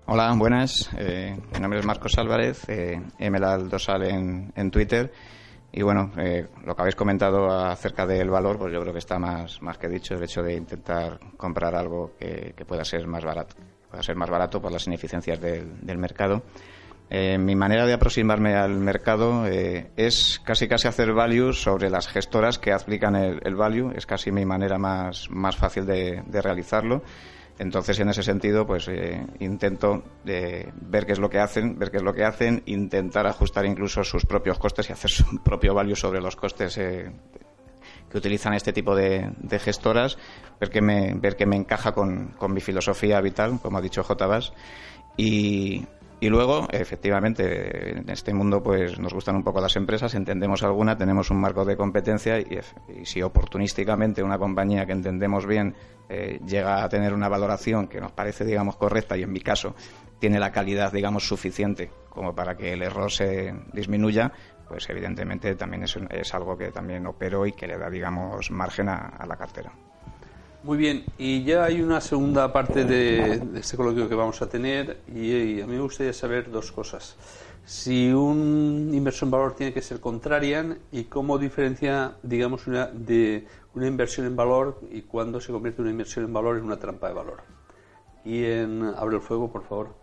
Hola, 0.04 0.34
buenas. 0.36 0.90
Eh, 0.98 1.38
mi 1.54 1.60
nombre 1.60 1.78
es 1.78 1.86
Marcos 1.86 2.18
Álvarez, 2.18 2.68
eh, 2.68 3.00
Emelal 3.20 3.68
Dosal 3.68 4.02
en, 4.02 4.52
en 4.56 4.70
Twitter. 4.70 5.12
Y 5.70 5.82
bueno, 5.82 6.10
eh, 6.18 6.48
lo 6.64 6.74
que 6.74 6.82
habéis 6.82 6.96
comentado 6.96 7.48
acerca 7.48 8.04
del 8.04 8.28
valor, 8.28 8.58
pues 8.58 8.72
yo 8.72 8.80
creo 8.80 8.92
que 8.92 8.98
está 8.98 9.20
más, 9.20 9.62
más 9.62 9.78
que 9.78 9.88
dicho 9.88 10.14
el 10.14 10.22
hecho 10.24 10.42
de 10.42 10.54
intentar 10.54 11.20
comprar 11.36 11.76
algo 11.76 12.14
que, 12.18 12.52
pueda 12.66 12.84
ser 12.84 13.06
más 13.06 13.24
barato, 13.24 13.54
pueda 13.88 14.02
ser 14.02 14.16
más 14.16 14.28
barato 14.28 14.60
por 14.60 14.72
las 14.72 14.86
ineficiencias 14.88 15.40
del, 15.40 15.98
mercado. 15.98 16.42
Eh, 17.08 17.38
mi 17.38 17.54
manera 17.54 17.86
de 17.86 17.92
aproximarme 17.92 18.56
al 18.56 18.74
mercado 18.74 19.46
es 19.46 20.40
casi 20.44 20.66
casi 20.66 20.88
hacer 20.88 21.12
value 21.12 21.52
sobre 21.52 21.90
las 21.90 22.08
gestoras 22.08 22.58
que 22.58 22.72
aplican 22.72 23.14
el, 23.14 23.40
el 23.44 23.54
value. 23.54 23.92
Es 23.94 24.04
casi 24.04 24.32
mi 24.32 24.44
manera 24.44 24.78
más, 24.78 25.30
más 25.30 25.56
fácil 25.56 25.86
de, 25.86 26.22
de 26.26 26.42
realizarlo. 26.42 27.02
Entonces, 27.58 27.98
en 28.00 28.08
ese 28.08 28.22
sentido, 28.22 28.66
pues 28.66 28.88
eh, 28.88 29.24
intento 29.40 30.02
eh, 30.26 30.70
ver 30.74 31.06
qué 31.06 31.12
es 31.12 31.18
lo 31.18 31.28
que 31.28 31.38
hacen, 31.38 31.78
ver 31.78 31.90
qué 31.90 31.98
es 31.98 32.02
lo 32.02 32.14
que 32.14 32.24
hacen, 32.24 32.62
intentar 32.66 33.26
ajustar 33.26 33.66
incluso 33.66 34.02
sus 34.04 34.24
propios 34.24 34.58
costes 34.58 34.88
y 34.88 34.92
hacer 34.92 35.10
su 35.12 35.42
propio 35.42 35.74
value 35.74 35.96
sobre 35.96 36.20
los 36.20 36.36
costes 36.36 36.78
eh, 36.78 37.12
que 38.10 38.18
utilizan 38.18 38.54
este 38.54 38.72
tipo 38.72 38.94
de, 38.94 39.32
gestoras, 39.58 40.18
ver 40.60 40.70
que 40.70 40.82
me, 40.82 41.14
ver 41.14 41.36
que 41.36 41.46
me 41.46 41.56
encaja 41.56 41.92
con, 41.92 42.34
mi 42.48 42.60
filosofía 42.60 43.20
vital, 43.20 43.58
como 43.60 43.78
ha 43.78 43.80
dicho 43.80 44.02
J. 44.02 44.40
y, 45.16 45.86
y 46.22 46.28
luego, 46.28 46.68
efectivamente, 46.70 47.98
en 47.98 48.08
este 48.08 48.32
mundo 48.32 48.62
pues 48.62 48.96
nos 48.96 49.12
gustan 49.12 49.34
un 49.34 49.42
poco 49.42 49.60
las 49.60 49.74
empresas, 49.74 50.14
entendemos 50.14 50.62
alguna, 50.62 50.96
tenemos 50.96 51.32
un 51.32 51.40
marco 51.40 51.64
de 51.64 51.76
competencia 51.76 52.38
y, 52.38 52.60
si 53.02 53.22
oportunísticamente 53.22 54.22
una 54.22 54.38
compañía 54.38 54.86
que 54.86 54.92
entendemos 54.92 55.46
bien 55.46 55.74
eh, 56.08 56.38
llega 56.46 56.84
a 56.84 56.88
tener 56.88 57.12
una 57.12 57.28
valoración 57.28 57.88
que 57.88 58.00
nos 58.00 58.12
parece, 58.12 58.44
digamos, 58.44 58.76
correcta 58.76 59.16
y 59.16 59.24
en 59.24 59.32
mi 59.32 59.40
caso 59.40 59.74
tiene 60.20 60.38
la 60.38 60.52
calidad, 60.52 60.92
digamos, 60.92 61.26
suficiente 61.26 61.90
como 62.08 62.36
para 62.36 62.56
que 62.56 62.74
el 62.74 62.82
error 62.82 63.10
se 63.10 63.52
disminuya, 63.72 64.30
pues 64.68 64.88
evidentemente 64.90 65.56
también 65.56 65.82
es, 65.82 65.98
es 66.08 66.34
algo 66.34 66.56
que 66.56 66.70
también 66.70 67.04
opero 67.04 67.46
y 67.46 67.52
que 67.52 67.66
le 67.66 67.76
da, 67.76 67.90
digamos, 67.90 68.48
margen 68.52 68.88
a 68.88 69.26
la 69.26 69.36
cartera. 69.36 69.72
Muy 70.64 70.78
bien, 70.78 71.06
y 71.18 71.42
ya 71.42 71.64
hay 71.64 71.82
una 71.82 72.00
segunda 72.00 72.52
parte 72.52 72.84
de, 72.84 73.42
este 73.56 73.76
coloquio 73.76 74.08
que 74.08 74.14
vamos 74.14 74.40
a 74.42 74.48
tener 74.48 75.00
y, 75.12 75.60
a 75.60 75.66
mí 75.66 75.72
me 75.72 75.80
gustaría 75.80 76.12
saber 76.12 76.52
dos 76.52 76.70
cosas. 76.70 77.16
Si 77.64 78.12
un 78.12 78.92
inversor 78.94 79.26
en 79.26 79.30
valor 79.32 79.56
tiene 79.56 79.72
que 79.72 79.82
ser 79.82 79.98
contrarian 79.98 80.78
y 80.92 81.04
cómo 81.04 81.36
diferencia, 81.38 82.16
digamos, 82.22 82.68
una, 82.68 82.86
de 82.86 83.44
una 83.74 83.88
inversión 83.88 84.24
en 84.24 84.36
valor 84.36 84.80
y 84.92 85.02
cuándo 85.02 85.40
se 85.40 85.50
convierte 85.50 85.82
una 85.82 85.90
inversión 85.90 86.26
en 86.26 86.32
valor 86.32 86.56
en 86.56 86.64
una 86.64 86.76
trampa 86.76 87.08
de 87.08 87.14
valor. 87.14 87.42
Y 88.24 88.44
en 88.44 88.84
abre 88.84 89.16
el 89.16 89.22
fuego, 89.22 89.50
por 89.50 89.64
favor. 89.64 90.01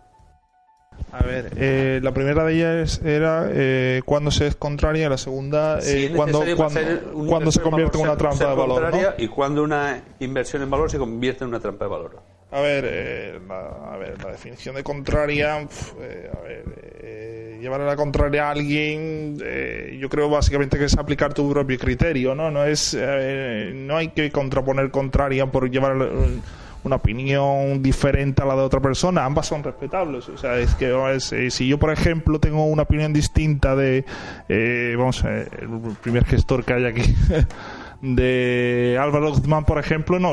A 1.12 1.24
ver, 1.24 1.52
eh, 1.56 2.00
la 2.02 2.12
primera 2.12 2.44
de 2.44 2.54
ellas 2.54 3.00
era 3.04 3.48
eh, 3.50 4.00
cuando 4.04 4.30
se 4.30 4.46
es 4.46 4.54
contraria, 4.54 5.08
la 5.08 5.18
segunda 5.18 5.80
eh, 5.80 6.06
es 6.06 6.10
cuando, 6.12 6.44
cuando, 6.56 6.80
cuando 7.26 7.50
se 7.50 7.60
convierte 7.60 7.98
en 7.98 8.02
valor 8.02 8.16
una 8.16 8.16
trampa 8.16 8.48
de 8.48 8.54
valor. 8.54 8.94
¿no? 8.94 9.00
Y 9.18 9.26
cuando 9.26 9.64
una 9.64 10.02
inversión 10.20 10.62
en 10.62 10.70
valor 10.70 10.88
se 10.90 10.98
convierte 10.98 11.42
en 11.42 11.48
una 11.48 11.58
trampa 11.58 11.86
de 11.86 11.90
valor. 11.90 12.20
A 12.52 12.60
ver, 12.60 12.84
eh, 12.86 13.40
la, 13.46 13.92
a 13.92 13.96
ver, 13.96 14.22
la 14.22 14.30
definición 14.30 14.76
de 14.76 14.84
contraria, 14.84 15.58
pf, 15.66 15.94
eh, 16.00 16.30
a 16.36 16.40
ver, 16.42 16.64
eh, 17.00 17.58
llevar 17.60 17.80
a 17.80 17.86
la 17.86 17.96
contraria 17.96 18.46
a 18.46 18.50
alguien, 18.50 19.38
eh, 19.44 19.96
yo 20.00 20.08
creo 20.08 20.28
básicamente 20.30 20.78
que 20.78 20.84
es 20.84 20.96
aplicar 20.96 21.34
tu 21.34 21.50
propio 21.50 21.78
criterio, 21.78 22.34
¿no? 22.36 22.50
No 22.50 22.64
es, 22.64 22.96
eh, 22.98 23.72
no 23.74 23.96
hay 23.96 24.08
que 24.08 24.30
contraponer 24.30 24.90
contraria 24.90 25.46
por 25.46 25.70
llevar 25.70 25.96
eh, 26.02 26.40
una 26.82 26.96
opinión 26.96 27.82
diferente 27.82 28.42
a 28.42 28.46
la 28.46 28.54
de 28.56 28.62
otra 28.62 28.80
persona, 28.80 29.24
ambas 29.24 29.46
son 29.46 29.62
respetables, 29.62 30.28
o 30.28 30.36
sea, 30.38 30.58
es 30.58 30.74
que 30.74 30.94
es, 31.14 31.54
si 31.54 31.68
yo 31.68 31.78
por 31.78 31.92
ejemplo 31.92 32.38
tengo 32.40 32.64
una 32.64 32.82
opinión 32.82 33.12
distinta 33.12 33.76
de, 33.76 34.04
eh, 34.48 34.94
vamos, 34.96 35.22
eh, 35.26 35.48
el 35.60 35.68
primer 36.00 36.24
gestor 36.24 36.64
que 36.64 36.72
hay 36.74 36.84
aquí. 36.86 37.02
de 38.02 38.98
Álvaro 39.00 39.30
Guzmán, 39.30 39.64
por 39.64 39.78
ejemplo, 39.78 40.18
no, 40.18 40.32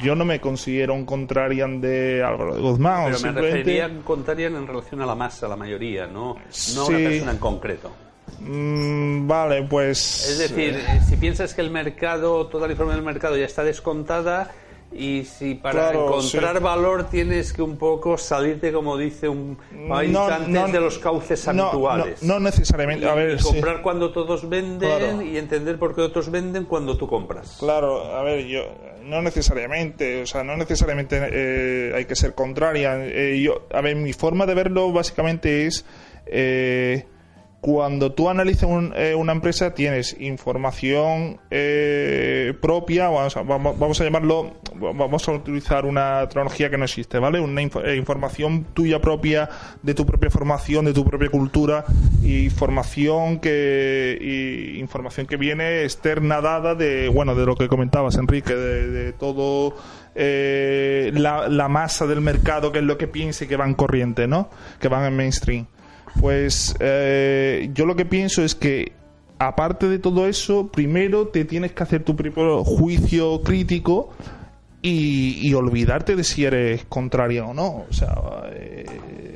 yo 0.00 0.14
no 0.14 0.24
me 0.24 0.40
considero 0.40 0.94
un 0.94 1.04
contrarian 1.04 1.80
de 1.80 2.22
Álvaro 2.22 2.60
Guzmán. 2.60 3.06
Pero 3.06 3.10
me 3.10 3.18
simplemente- 3.18 3.58
refería 3.58 3.90
contraria 4.04 4.46
en 4.46 4.66
relación 4.66 5.00
a 5.02 5.06
la 5.06 5.14
masa, 5.16 5.46
a 5.46 5.48
la 5.48 5.56
mayoría, 5.56 6.06
no, 6.06 6.34
no 6.34 6.38
a 6.38 6.44
Sí. 6.50 6.92
una 6.94 7.08
persona 7.08 7.30
en 7.32 7.38
concreto. 7.38 7.92
Mm, 8.40 9.26
vale, 9.26 9.62
pues. 9.64 10.28
Es 10.28 10.38
decir, 10.38 10.74
eh, 10.76 11.00
si 11.08 11.16
piensas 11.16 11.54
que 11.54 11.60
el 11.60 11.70
mercado, 11.70 12.46
toda 12.48 12.66
la 12.66 12.72
información 12.72 13.04
del 13.04 13.12
mercado 13.14 13.36
ya 13.36 13.46
está 13.46 13.64
descontada 13.64 14.52
y 14.92 15.24
si 15.24 15.54
para 15.54 15.90
Claro, 15.90 16.06
encontrar 16.06 16.56
sí. 16.56 16.62
valor 16.62 17.08
tienes 17.10 17.52
que 17.52 17.62
un 17.62 17.76
poco 17.76 18.16
salirte, 18.16 18.72
como 18.72 18.96
dice 18.96 19.28
un 19.28 19.58
habitante 19.90 20.50
no, 20.50 20.68
de 20.68 20.80
los 20.80 20.98
cauces 20.98 21.46
no, 21.52 21.64
habituales. 21.68 22.22
No, 22.22 22.40
necesariamente. 22.40 23.08
A 23.08 23.14
ver, 23.14 23.34
y 23.34 23.38
sí. 23.38 23.44
comprar 23.44 23.82
cuando 23.82 24.12
todos 24.12 24.48
venden 24.48 24.78
Claro. 24.88 25.22
y 25.22 25.36
entender 25.36 25.78
por 25.78 25.94
qué 25.94 26.00
otros 26.02 26.30
venden 26.30 26.64
cuando 26.64 26.96
tú 26.96 27.06
compras. 27.08 27.56
Claro, 27.58 28.14
a 28.14 28.22
ver, 28.22 28.46
yo 28.46 28.62
no 29.02 29.22
necesariamente, 29.22 30.22
o 30.22 30.26
sea, 30.26 30.42
no 30.42 30.56
necesariamente 30.56 31.20
eh, 31.30 31.92
hay 31.94 32.04
que 32.06 32.16
ser 32.16 32.34
contraria. 32.34 32.96
Eh, 33.06 33.40
yo, 33.40 33.66
a 33.72 33.80
ver, 33.80 33.96
mi 33.96 34.12
forma 34.12 34.46
de 34.46 34.54
verlo 34.54 34.92
básicamente 34.92 35.66
es 35.66 35.84
eh, 36.26 37.06
cuando 37.66 38.12
tú 38.12 38.30
analizas 38.30 38.70
un- 38.70 38.92
eh, 38.94 39.16
una 39.16 39.32
empresa 39.32 39.74
tienes 39.74 40.14
información 40.20 41.40
eh, 41.50 42.54
propia, 42.60 43.08
vamos 43.08 43.36
a, 43.36 43.42
vamos, 43.42 44.00
a 44.00 44.04
llamarlo, 44.04 44.52
vamos 44.76 45.28
a 45.28 45.32
utilizar 45.32 45.84
una 45.84 46.28
tecnología 46.28 46.70
que 46.70 46.78
no 46.78 46.84
existe, 46.84 47.18
¿vale? 47.18 47.40
Una 47.40 47.62
eh, 47.62 47.96
información 47.96 48.66
tuya 48.72 49.00
propia, 49.00 49.48
de 49.82 49.94
tu 49.94 50.06
propia 50.06 50.30
formación, 50.30 50.84
de 50.84 50.92
tu 50.92 51.04
propia 51.04 51.28
cultura, 51.28 51.84
y 52.22 52.44
información 52.44 53.40
que 53.40 54.16
y 54.20 54.78
información 54.78 55.26
que 55.26 55.36
viene 55.36 55.82
externa 55.82 56.40
dada 56.40 56.76
de, 56.76 57.08
bueno, 57.08 57.34
de 57.34 57.46
lo 57.46 57.56
que 57.56 57.66
comentabas, 57.66 58.14
Enrique, 58.16 58.54
de, 58.54 58.86
de 58.90 59.12
todo 59.12 59.74
eh, 60.14 61.10
la, 61.14 61.48
la 61.48 61.66
masa 61.66 62.06
del 62.06 62.20
mercado, 62.20 62.70
que 62.70 62.78
es 62.78 62.84
lo 62.84 62.96
que 62.96 63.08
piense 63.08 63.48
que 63.48 63.56
van 63.56 63.74
corriente, 63.74 64.28
¿no? 64.28 64.50
Que 64.78 64.86
van 64.86 65.04
en 65.04 65.16
mainstream. 65.16 65.66
Pues 66.20 66.74
eh, 66.80 67.70
yo 67.74 67.86
lo 67.86 67.94
que 67.96 68.04
pienso 68.06 68.42
es 68.42 68.54
que 68.54 68.92
aparte 69.38 69.88
de 69.88 69.98
todo 69.98 70.26
eso, 70.26 70.68
primero 70.68 71.28
te 71.28 71.44
tienes 71.44 71.72
que 71.72 71.82
hacer 71.82 72.02
tu 72.04 72.16
propio 72.16 72.64
juicio 72.64 73.42
crítico 73.42 74.10
y, 74.82 75.46
y 75.46 75.52
olvidarte 75.54 76.16
de 76.16 76.24
si 76.24 76.44
eres 76.44 76.84
contraria 76.88 77.44
o 77.44 77.52
no. 77.54 77.84
O 77.88 77.92
sea, 77.92 78.16
eh, 78.52 78.86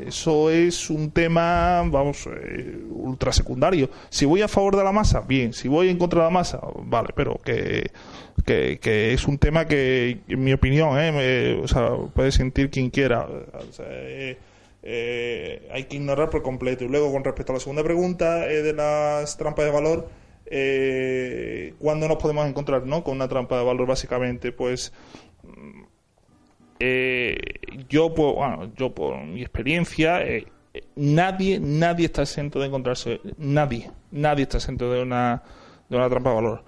eso 0.07 0.51
es 0.51 0.89
un 0.91 1.11
tema, 1.11 1.83
vamos, 1.87 2.27
eh, 2.27 2.79
ultra 2.91 3.33
secundario. 3.33 3.91
Si 4.09 4.25
voy 4.25 4.43
a 4.43 4.49
favor 4.49 4.77
de 4.77 4.85
la 4.85 4.93
masa, 4.93 5.21
bien. 5.21 5.53
Si 5.53 5.69
voy 5.69 5.89
en 5.91 5.99
contra 5.99 6.21
de 6.21 6.27
la 6.29 6.31
masa, 6.31 6.61
vale, 6.85 7.11
pero 7.15 7.39
que, 7.45 7.91
que, 8.45 8.79
que 8.81 9.13
es 9.13 9.27
un 9.29 9.37
tema 9.39 9.67
que, 9.67 10.21
en 10.29 10.43
mi 10.43 10.53
opinión, 10.53 10.99
eh, 10.99 11.13
me- 11.13 11.63
o 11.63 11.69
sea, 11.69 11.91
puede 12.15 12.33
sentir 12.33 12.71
quien 12.71 12.89
quiera. 12.91 13.27
O 13.27 13.73
sea, 13.73 13.87
eh, 14.83 15.69
hay 15.73 15.85
que 15.85 15.97
ignorar 15.97 16.31
por 16.31 16.43
completo. 16.43 16.85
Y 16.85 16.89
luego, 16.89 17.13
con 17.13 17.25
respecto 17.25 17.53
a 17.53 17.57
la 17.57 17.61
segunda 17.61 17.83
pregunta 17.83 18.51
eh, 18.51 18.63
de 18.63 18.73
las 18.73 19.37
trampas 19.37 19.65
de 19.65 19.71
valor, 19.71 20.09
eh, 20.47 21.75
¿cuándo 21.79 22.09
nos 22.09 22.17
podemos 22.17 22.47
encontrar 22.49 22.87
no? 22.87 23.05
con 23.05 23.17
una 23.17 23.29
trampa 23.29 23.59
de 23.59 23.65
valor, 23.65 23.87
básicamente? 23.87 24.53
Pues 24.53 24.93
mm, 25.43 25.83
eh, 26.81 27.37
yo, 27.89 28.15
por, 28.15 28.37
bueno, 28.37 28.73
yo 28.77 28.95
por 28.95 29.23
mi 29.25 29.43
experiencia, 29.43 30.21
nadie, 30.97 31.61
nadie 31.61 32.07
está 32.07 32.23
exento 32.23 32.59
de 32.59 32.67
encontrarse, 32.67 33.21
nadie, 33.37 33.91
nadie 34.11 34.45
está 34.45 34.59
exento 34.59 34.91
de 34.91 35.03
una, 35.03 35.43
de 35.89 35.97
una 35.97 36.09
trampa 36.09 36.31
de 36.31 36.37
valor. 36.37 36.65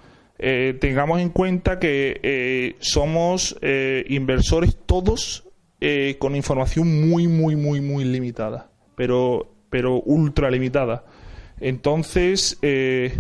Tengamos 0.81 1.21
en 1.21 1.29
cuenta 1.31 1.79
que 1.79 2.75
somos 2.81 3.57
inversores 3.63 4.77
todos 4.87 5.45
eh, 5.85 6.17
con 6.21 6.37
información 6.37 7.09
muy, 7.09 7.27
muy, 7.27 7.57
muy, 7.57 7.81
muy 7.81 8.05
limitada, 8.05 8.71
pero, 8.95 9.53
pero 9.69 10.01
ultra 10.01 10.49
limitada. 10.49 11.05
Entonces, 11.59 12.57
eh, 12.63 13.19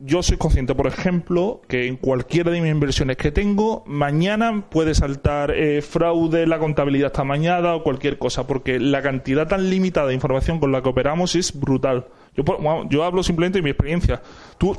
yo 0.00 0.24
soy 0.24 0.38
consciente, 0.38 0.74
por 0.74 0.88
ejemplo, 0.88 1.62
que 1.68 1.86
en 1.86 1.98
cualquiera 1.98 2.50
de 2.50 2.60
mis 2.60 2.72
inversiones 2.72 3.16
que 3.16 3.30
tengo, 3.30 3.84
mañana 3.86 4.64
puede 4.68 4.96
saltar 4.96 5.52
eh, 5.52 5.82
fraude, 5.82 6.48
la 6.48 6.58
contabilidad 6.58 7.12
está 7.12 7.22
mañana 7.22 7.76
o 7.76 7.84
cualquier 7.84 8.18
cosa, 8.18 8.48
porque 8.48 8.80
la 8.80 9.00
cantidad 9.00 9.46
tan 9.46 9.70
limitada 9.70 10.08
de 10.08 10.14
información 10.14 10.58
con 10.58 10.72
la 10.72 10.82
que 10.82 10.88
operamos 10.88 11.36
es 11.36 11.58
brutal. 11.58 12.08
Yo, 12.34 12.44
yo 12.90 13.04
hablo 13.04 13.22
simplemente 13.22 13.58
de 13.58 13.62
mi 13.62 13.70
experiencia. 13.70 14.20
Tú, 14.58 14.76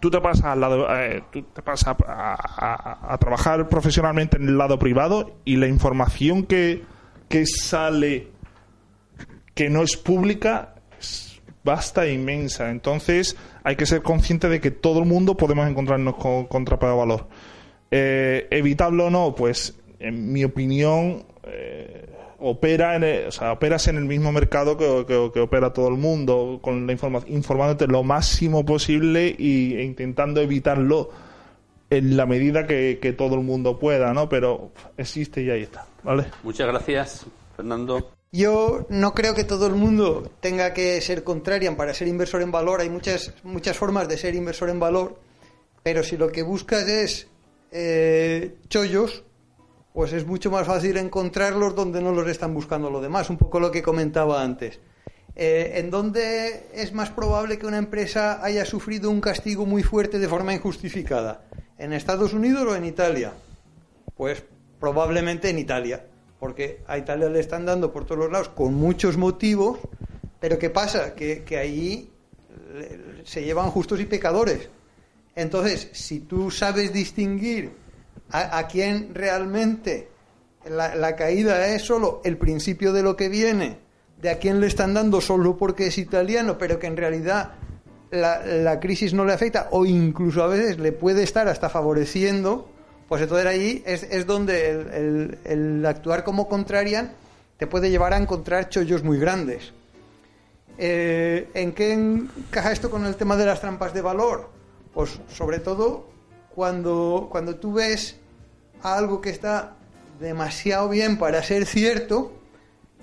tú 0.00 0.10
te 0.10 0.20
pasas, 0.20 0.44
al 0.44 0.60
lado, 0.60 0.86
eh, 0.94 1.22
tú 1.32 1.42
te 1.42 1.62
pasas 1.62 1.96
a, 2.06 3.16
trabajar 3.18 3.68
profesionalmente 3.68 4.36
en 4.36 4.48
el 4.48 4.58
lado 4.58 4.78
privado 4.78 5.36
y 5.44 5.56
la 5.56 5.66
información 5.66 6.44
que, 6.44 6.82
que 7.28 7.46
sale 7.46 8.28
que 9.54 9.70
no 9.70 9.82
es 9.82 9.96
pública 9.96 10.74
es 10.98 11.40
vasta 11.64 12.04
e 12.04 12.12
inmensa. 12.12 12.70
Entonces 12.70 13.36
hay 13.64 13.76
que 13.76 13.86
ser 13.86 14.02
consciente 14.02 14.48
de 14.48 14.60
que 14.60 14.70
todo 14.70 15.00
el 15.00 15.06
mundo 15.06 15.36
podemos 15.36 15.68
encontrarnos 15.68 16.16
con, 16.16 16.46
con 16.46 16.64
trampa 16.64 16.90
de 16.90 16.96
valor. 16.96 17.28
Eh, 17.90 18.48
evitarlo 18.50 19.06
o 19.06 19.10
no, 19.10 19.34
pues 19.34 19.78
en 19.98 20.32
mi 20.32 20.44
opinión 20.44 21.24
eh, 21.44 22.15
opera 22.38 22.96
en 22.96 23.04
el- 23.04 23.26
o 23.28 23.32
sea, 23.32 23.52
operas 23.52 23.88
en 23.88 23.96
el 23.96 24.04
mismo 24.04 24.30
mercado 24.32 24.76
que, 24.76 25.04
que- 25.06 25.30
que 25.32 25.40
opera 25.40 25.72
todo 25.72 25.88
el 25.88 25.96
mundo, 25.96 26.58
con 26.62 26.86
la 26.86 26.92
informa- 26.92 27.24
informándote 27.28 27.86
lo 27.86 28.02
máximo 28.02 28.64
posible 28.64 29.34
y, 29.38 29.74
e 29.74 29.82
intentando 29.84 30.40
evitarlo 30.40 31.10
en 31.88 32.16
la 32.16 32.26
medida 32.26 32.66
que, 32.66 32.98
que 33.00 33.12
todo 33.12 33.36
el 33.36 33.42
mundo 33.42 33.78
pueda, 33.78 34.12
¿no? 34.12 34.28
Pero 34.28 34.72
existe 34.96 35.42
y 35.42 35.50
ahí 35.50 35.62
está, 35.62 35.86
¿vale? 36.02 36.26
Muchas 36.42 36.66
gracias, 36.66 37.26
Fernando. 37.56 38.10
Yo 38.32 38.86
no 38.90 39.14
creo 39.14 39.34
que 39.34 39.44
todo 39.44 39.66
el 39.68 39.74
mundo 39.74 40.30
tenga 40.40 40.74
que 40.74 41.00
ser 41.00 41.22
contrarian 41.24 41.76
para 41.76 41.94
ser 41.94 42.08
inversor 42.08 42.42
en 42.42 42.50
valor. 42.50 42.80
Hay 42.80 42.90
muchas, 42.90 43.32
muchas 43.44 43.76
formas 43.78 44.08
de 44.08 44.18
ser 44.18 44.34
inversor 44.34 44.68
en 44.68 44.80
valor, 44.80 45.16
pero 45.82 46.02
si 46.02 46.16
lo 46.16 46.30
que 46.32 46.42
buscas 46.42 46.86
es 46.88 47.28
eh, 47.70 48.56
chollos, 48.68 49.22
pues 49.96 50.12
es 50.12 50.26
mucho 50.26 50.50
más 50.50 50.66
fácil 50.66 50.98
encontrarlos 50.98 51.74
donde 51.74 52.02
no 52.02 52.12
los 52.12 52.28
están 52.28 52.52
buscando 52.52 52.90
los 52.90 53.00
demás. 53.00 53.30
Un 53.30 53.38
poco 53.38 53.58
lo 53.58 53.70
que 53.70 53.80
comentaba 53.80 54.42
antes. 54.42 54.78
Eh, 55.34 55.72
¿En 55.76 55.90
dónde 55.90 56.66
es 56.74 56.92
más 56.92 57.08
probable 57.08 57.58
que 57.58 57.66
una 57.66 57.78
empresa 57.78 58.44
haya 58.44 58.66
sufrido 58.66 59.10
un 59.10 59.22
castigo 59.22 59.64
muy 59.64 59.82
fuerte 59.82 60.18
de 60.18 60.28
forma 60.28 60.52
injustificada? 60.52 61.46
¿En 61.78 61.94
Estados 61.94 62.34
Unidos 62.34 62.66
o 62.68 62.76
en 62.76 62.84
Italia? 62.84 63.32
Pues 64.18 64.44
probablemente 64.78 65.48
en 65.48 65.58
Italia, 65.58 66.04
porque 66.38 66.82
a 66.86 66.98
Italia 66.98 67.30
le 67.30 67.40
están 67.40 67.64
dando 67.64 67.90
por 67.90 68.04
todos 68.04 68.18
los 68.18 68.30
lados 68.30 68.50
con 68.50 68.74
muchos 68.74 69.16
motivos, 69.16 69.78
pero 70.38 70.58
¿qué 70.58 70.68
pasa? 70.68 71.14
Que, 71.14 71.42
que 71.42 71.56
ahí 71.56 72.10
se 73.24 73.42
llevan 73.42 73.70
justos 73.70 73.98
y 73.98 74.04
pecadores. 74.04 74.68
Entonces, 75.34 75.88
si 75.92 76.20
tú 76.20 76.50
sabes 76.50 76.92
distinguir 76.92 77.85
a, 78.30 78.58
a 78.58 78.66
quién 78.68 79.14
realmente 79.14 80.08
la, 80.68 81.16
caída 81.16 81.68
es 81.68 81.82
solo 81.82 82.20
el 82.24 82.36
principio 82.36 82.92
de 82.92 83.02
lo 83.02 83.16
que 83.16 83.28
viene, 83.28 83.78
de 84.20 84.30
a 84.30 84.38
quién 84.38 84.60
le 84.60 84.66
están 84.66 84.94
dando 84.94 85.20
solo 85.20 85.56
porque 85.56 85.86
es 85.86 85.98
italiano, 85.98 86.58
pero 86.58 86.78
que 86.78 86.86
en 86.86 86.96
realidad 86.96 87.52
la, 88.10 88.80
crisis 88.80 89.14
no 89.14 89.24
le 89.24 89.32
afecta 89.32 89.68
o 89.70 89.84
incluso 89.84 90.42
a 90.42 90.48
veces 90.48 90.78
le 90.78 90.92
puede 90.92 91.22
estar 91.22 91.48
hasta 91.48 91.68
favoreciendo, 91.68 92.68
pues 93.08 93.22
entonces 93.22 93.46
ahí 93.46 93.82
es, 93.86 94.02
es 94.04 94.26
donde 94.26 95.38
el 95.44 95.86
actuar 95.86 96.24
como 96.24 96.48
contrarian 96.48 97.12
te 97.56 97.66
puede 97.66 97.90
llevar 97.90 98.12
a 98.12 98.18
encontrar 98.18 98.68
chollos 98.68 99.02
muy 99.02 99.18
grandes. 99.18 99.72
Eh, 100.78 101.48
¿En 101.54 101.72
qué 101.72 101.92
encaja 101.92 102.72
esto 102.72 102.90
con 102.90 103.06
el 103.06 103.16
tema 103.16 103.36
de 103.36 103.46
las 103.46 103.60
trampas 103.60 103.94
de 103.94 104.02
valor? 104.02 104.50
Pues 104.92 105.20
sobre 105.28 105.58
todo 105.58 106.08
cuando, 106.56 107.28
cuando 107.30 107.56
tú 107.56 107.74
ves 107.74 108.16
algo 108.82 109.20
que 109.20 109.28
está 109.28 109.76
demasiado 110.18 110.88
bien 110.88 111.18
para 111.18 111.42
ser 111.42 111.66
cierto 111.66 112.32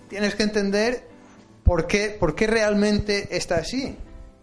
tienes 0.09 0.33
que 0.33 0.41
entender 0.41 1.03
por 1.63 1.85
qué, 1.85 2.09
por 2.19 2.33
qué 2.33 2.47
realmente 2.47 3.35
está 3.37 3.55
así. 3.57 3.95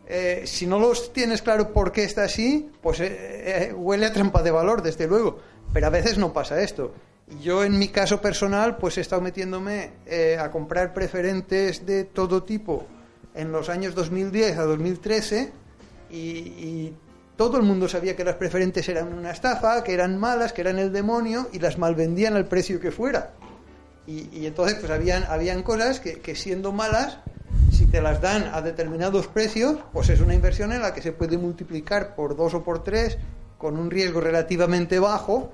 Eh, 0.07 0.43
si 0.47 0.67
no 0.67 0.79
los 0.79 1.13
tienes 1.13 1.43
claro 1.43 1.73
por 1.73 1.91
qué 1.91 2.05
está 2.05 2.25
así, 2.25 2.71
pues 2.81 3.01
eh, 3.01 3.09
eh, 3.69 3.73
huele 3.73 4.07
a 4.07 4.13
trampa 4.13 4.43
de 4.43 4.51
valor, 4.53 4.81
desde 4.81 5.07
luego. 5.07 5.39
Pero 5.73 5.89
a 5.89 5.91
veces 5.91 6.17
no 6.17 6.33
pasa 6.33 6.61
esto. 6.61 6.95
Yo 7.43 7.65
en 7.65 7.79
mi 7.79 7.89
caso 7.89 8.21
personal, 8.21 8.77
pues 8.77 8.97
he 8.99 9.01
estado 9.01 9.23
metiéndome 9.23 9.91
a 10.39 10.51
comprar 10.51 10.93
preferentes 10.95 11.87
de 11.87 12.05
todo 12.05 12.43
tipo 12.43 12.87
en 13.35 13.53
los 13.53 13.69
años 13.69 13.95
2010 13.95 14.59
a 14.59 14.65
2013 14.65 15.53
y, 16.11 16.17
y 16.17 16.97
todo 17.41 17.57
el 17.57 17.63
mundo 17.63 17.89
sabía 17.89 18.15
que 18.15 18.23
las 18.23 18.35
preferentes 18.35 18.87
eran 18.91 19.15
una 19.15 19.31
estafa, 19.31 19.83
que 19.83 19.95
eran 19.95 20.19
malas, 20.19 20.53
que 20.53 20.61
eran 20.61 20.79
el 20.79 20.93
demonio 20.93 21.49
y 21.55 21.59
las 21.59 21.79
malvendían 21.79 22.37
al 22.37 22.45
precio 22.45 22.79
que 22.79 22.91
fuera. 22.91 23.31
Y, 24.07 24.45
entonces 24.45 24.77
pues 24.79 24.93
habían, 24.93 25.25
habían 25.25 25.63
cosas 25.63 26.01
que, 26.01 26.35
siendo 26.35 26.71
malas, 26.71 27.17
si 27.73 27.87
te 27.87 28.03
las 28.03 28.21
dan 28.21 28.51
a 28.53 28.61
determinados 28.61 29.27
precios, 29.27 29.79
pues 29.91 30.11
es 30.11 30.21
una 30.21 30.35
inversión 30.35 30.71
en 30.75 30.83
la 30.83 30.93
que 30.93 31.01
se 31.01 31.13
puede 31.13 31.39
multiplicar 31.39 32.15
por 32.15 32.37
dos 32.37 32.53
o 32.53 32.63
por 32.63 32.85
tres 32.85 33.17
con 33.57 33.79
un 33.79 33.91
riesgo 33.91 34.21
relativamente 34.21 34.99
bajo. 34.99 35.51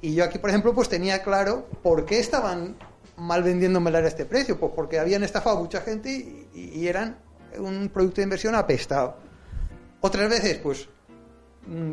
Y 0.00 0.14
yo 0.14 0.22
aquí, 0.22 0.38
por 0.38 0.50
ejemplo, 0.50 0.72
pues 0.72 0.88
tenía 0.88 1.24
claro 1.24 1.66
por 1.82 2.04
qué 2.04 2.20
estaban 2.20 2.76
mal 3.16 3.42
vendiéndomela 3.42 3.98
a 3.98 4.06
este 4.06 4.24
precio. 4.24 4.56
Pues 4.60 4.70
porque 4.72 5.00
habían 5.00 5.24
estafado 5.24 5.58
a 5.58 5.60
mucha 5.62 5.80
gente 5.80 6.12
y, 6.54 6.70
y 6.76 6.86
eran 6.86 7.18
un 7.58 7.88
producto 7.88 8.20
de 8.20 8.22
inversión 8.22 8.54
apestado. 8.54 9.16
Otras 10.00 10.30
veces, 10.30 10.58
pues 10.58 10.88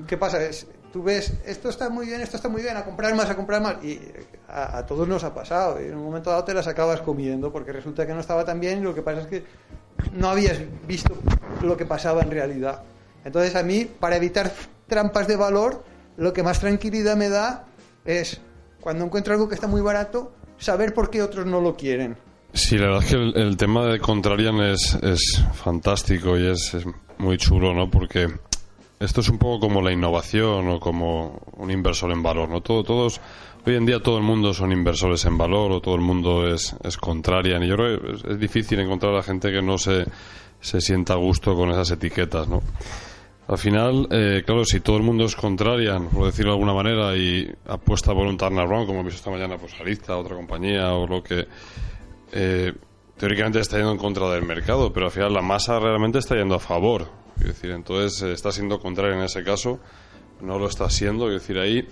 ¿qué 0.08 0.18
pasa? 0.18 0.44
Es, 0.44 0.68
tú 0.96 1.04
ves, 1.04 1.34
esto 1.46 1.70
está 1.70 1.90
muy 1.90 2.06
bien, 2.06 2.22
esto 2.22 2.38
está 2.38 2.48
muy 2.48 2.62
bien, 2.62 2.78
a 2.78 2.86
comprar 2.86 3.14
más, 3.16 3.30
a 3.30 3.36
comprar 3.36 3.62
más. 3.62 3.84
Y 3.84 4.00
a, 4.48 4.86
todos 4.86 5.08
nos 5.08 5.24
ha 5.26 5.34
pasado. 5.34 5.82
Y 5.82 5.88
en 5.88 5.96
un 5.96 6.06
momento 6.06 6.30
dado 6.30 6.46
te 6.46 6.54
las 6.54 6.68
acabas 6.68 7.02
comiendo 7.02 7.52
porque 7.52 7.74
resulta 7.74 8.08
que 8.08 8.14
no 8.14 8.22
estaba 8.22 8.46
tan 8.46 8.60
bien 8.60 8.80
y 8.80 8.82
lo 8.82 8.96
que 8.96 9.02
pasa 9.02 9.22
es 9.22 9.28
que 9.28 9.44
no 10.14 10.30
habías 10.30 10.58
visto 10.88 11.14
lo 11.62 11.76
que 11.76 11.86
pasaba 11.86 12.22
en 12.22 12.32
realidad. 12.32 12.84
Entonces 13.26 13.56
a 13.56 13.64
mí, 13.64 13.86
para 13.86 14.16
evitar 14.16 14.54
trampas 14.88 15.28
de 15.28 15.36
valor, 15.36 15.84
lo 16.16 16.32
que 16.32 16.44
más 16.44 16.62
tranquilidad 16.62 17.18
me 17.18 17.28
da 17.28 17.66
es, 18.06 18.40
cuando 18.80 19.04
encuentro 19.04 19.34
algo 19.34 19.50
que 19.50 19.56
está 19.56 19.68
muy 19.68 19.82
barato, 19.82 20.32
saber 20.58 20.94
por 20.94 21.10
qué 21.10 21.22
otros 21.22 21.46
no 21.46 21.60
lo 21.60 21.76
quieren. 21.76 22.16
Sí, 22.54 22.78
la 22.78 22.86
verdad 22.86 23.04
es 23.04 23.10
que 23.10 23.16
el, 23.18 23.58
tema 23.58 23.86
de 23.86 24.00
Contrarian 24.00 24.62
es, 24.62 24.98
es 25.02 25.44
fantástico 25.56 26.38
y 26.38 26.48
es, 26.48 26.74
es 26.74 26.86
muy 27.18 27.38
chulo, 27.38 27.74
¿no? 27.74 27.90
Porque 27.92 28.30
esto 29.00 29.22
es 29.22 29.30
un 29.30 29.38
poco 29.38 29.68
como 29.68 29.82
la 29.82 29.92
innovación 29.92 30.70
o 30.70 30.80
como 30.80 31.42
un 31.58 31.72
inversor 31.72 32.12
en 32.12 32.24
valor, 32.24 32.50
¿no? 32.50 32.62
Todo, 32.62 32.84
todos, 32.84 33.20
hoy 33.66 33.76
en 33.76 33.86
día 33.86 34.02
todo 34.02 34.18
el 34.18 34.24
mundo 34.24 34.54
son 34.54 34.72
inversores 34.72 35.26
en 35.26 35.38
valor 35.38 35.72
o 35.72 35.82
todo 35.82 35.96
el 35.96 36.02
mundo 36.02 36.48
es, 36.48 36.76
es 36.84 36.98
contrarian 36.98 37.64
y 37.64 37.68
yo 37.68 37.76
creo 37.76 38.00
que 38.00 38.32
es, 38.32 38.40
difícil 38.40 38.80
encontrar 38.80 39.16
a 39.16 39.24
gente 39.24 39.52
que 39.52 39.62
no 39.62 39.78
se, 39.78 40.06
se 40.62 40.80
sienta 40.80 41.14
a 41.14 41.18
gusto 41.18 41.56
con 41.56 41.72
esas 41.72 41.92
etiquetas, 41.92 42.48
¿no? 42.48 42.62
Al 43.48 43.60
final, 43.60 44.08
eh, 44.10 44.42
claro, 44.44 44.66
si 44.66 44.80
todo 44.80 44.98
el 44.98 45.04
mundo 45.04 45.26
es 45.26 45.36
contrarian, 45.36 46.08
por 46.08 46.26
decirlo 46.26 46.52
de 46.52 46.56
alguna 46.56 46.74
manera, 46.74 47.16
y 47.16 47.48
apuesta 47.68 48.12
por 48.12 48.26
un 48.26 48.38
turnaround, 48.38 48.88
como 48.88 49.02
hemos 49.02 49.14
visto 49.14 49.20
esta 49.20 49.30
mañana, 49.30 49.58
pues 49.60 49.80
Arista, 49.80 50.18
otra 50.18 50.36
compañía 50.36 50.94
o 50.94 51.06
lo 51.06 51.22
que... 51.22 51.46
Eh, 52.32 52.74
teóricamente 53.18 53.60
está 53.60 53.78
yendo 53.78 53.92
en 53.92 53.98
contra 53.98 54.30
del 54.32 54.44
mercado, 54.44 54.92
pero 54.92 55.06
al 55.06 55.12
final 55.12 55.32
la 55.32 55.42
masa 55.42 55.80
realmente 55.80 56.18
está 56.18 56.36
yendo 56.36 56.56
a 56.56 56.60
favor 56.60 57.25
decir, 57.44 57.72
entonces 57.72 58.22
eh, 58.22 58.34
está 58.34 58.52
siendo 58.52 58.80
contrario 58.80 59.16
en 59.16 59.24
ese 59.24 59.44
caso, 59.44 59.80
no 60.42 60.60
lo 60.60 60.68
está 60.68 60.90
siendo. 60.90 61.28
Es 61.28 61.42
decir, 61.42 61.58
ahí 61.58 61.88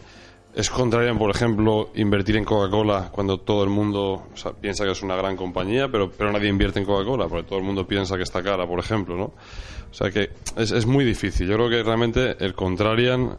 es 0.55 0.69
contrario, 0.69 1.17
por 1.17 1.31
ejemplo, 1.31 1.89
invertir 1.95 2.37
en 2.37 2.45
Coca-Cola 2.45 3.09
cuando 3.11 3.39
todo 3.39 3.63
el 3.63 3.69
mundo 3.69 4.27
piensa 4.61 4.85
que 4.85 4.91
es 4.91 5.01
una 5.01 5.15
gran 5.15 5.35
compañía, 5.35 5.89
pero, 5.91 6.11
pero 6.11 6.31
nadie 6.31 6.49
invierte 6.49 6.79
en 6.79 6.85
Coca-Cola, 6.85 7.27
porque 7.27 7.47
todo 7.47 7.59
el 7.59 7.65
mundo 7.65 7.87
piensa 7.87 8.17
que 8.17 8.23
está 8.23 8.43
cara, 8.43 8.67
por 8.67 8.79
ejemplo, 8.79 9.15
¿no? 9.17 9.25
O 9.25 9.93
sea 9.93 10.11
que 10.11 10.31
es, 10.57 10.71
es 10.71 10.85
muy 10.85 11.05
difícil. 11.05 11.47
Yo 11.47 11.55
creo 11.55 11.69
que 11.69 11.83
realmente 11.83 12.35
el 12.43 12.53
contrarian, 12.53 13.37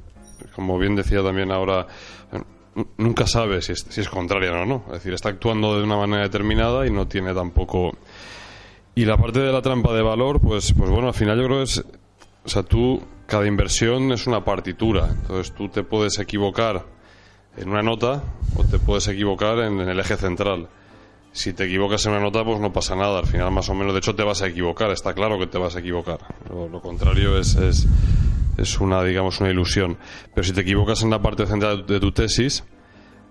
como 0.54 0.78
bien 0.78 0.96
decía 0.96 1.22
también 1.22 1.50
ahora, 1.50 1.86
nunca 2.96 3.26
sabe 3.26 3.62
si 3.62 3.72
es, 3.72 3.86
si 3.88 4.00
es 4.00 4.08
contrarian 4.08 4.54
o 4.54 4.66
no. 4.66 4.84
Es 4.88 4.94
decir, 4.94 5.12
está 5.14 5.28
actuando 5.28 5.76
de 5.76 5.84
una 5.84 5.96
manera 5.96 6.22
determinada 6.22 6.86
y 6.86 6.90
no 6.90 7.06
tiene 7.06 7.34
tampoco 7.34 7.92
y 8.94 9.04
la 9.04 9.16
parte 9.16 9.40
de 9.40 9.52
la 9.52 9.62
trampa 9.62 9.92
de 9.92 10.02
valor, 10.02 10.40
pues, 10.40 10.72
pues 10.72 10.90
bueno, 10.90 11.08
al 11.08 11.14
final 11.14 11.38
yo 11.38 11.46
creo 11.46 11.58
que 11.58 11.64
es, 11.64 11.84
o 12.44 12.48
sea, 12.48 12.62
tú, 12.62 13.02
cada 13.26 13.46
inversión 13.46 14.12
es 14.12 14.26
una 14.26 14.44
partitura, 14.44 15.08
entonces 15.10 15.52
tú 15.54 15.68
te 15.68 15.82
puedes 15.82 16.18
equivocar 16.18 16.84
en 17.56 17.68
una 17.68 17.82
nota 17.82 18.22
o 18.56 18.64
te 18.64 18.78
puedes 18.78 19.08
equivocar 19.08 19.58
en, 19.58 19.80
el 19.80 19.98
eje 19.98 20.16
central. 20.16 20.68
Si 21.32 21.52
te 21.52 21.64
equivocas 21.64 22.06
en 22.06 22.12
una 22.12 22.20
nota, 22.20 22.44
pues 22.44 22.60
no 22.60 22.72
pasa 22.72 22.94
nada, 22.94 23.18
al 23.18 23.26
final 23.26 23.50
más 23.50 23.68
o 23.68 23.74
menos, 23.74 23.92
de 23.92 23.98
hecho 23.98 24.14
te 24.14 24.22
vas 24.22 24.42
a 24.42 24.46
equivocar, 24.46 24.90
está 24.90 25.14
claro 25.14 25.38
que 25.38 25.48
te 25.48 25.58
vas 25.58 25.74
a 25.74 25.80
equivocar, 25.80 26.20
lo, 26.48 26.80
contrario 26.80 27.36
es, 27.36 27.56
es, 27.56 27.88
es 28.56 28.80
una, 28.80 29.02
digamos, 29.02 29.40
una 29.40 29.50
ilusión. 29.50 29.98
Pero 30.32 30.44
si 30.44 30.52
te 30.52 30.60
equivocas 30.60 31.02
en 31.02 31.10
la 31.10 31.20
parte 31.20 31.46
central 31.46 31.86
de 31.86 31.98
tu 31.98 32.12
tesis, 32.12 32.62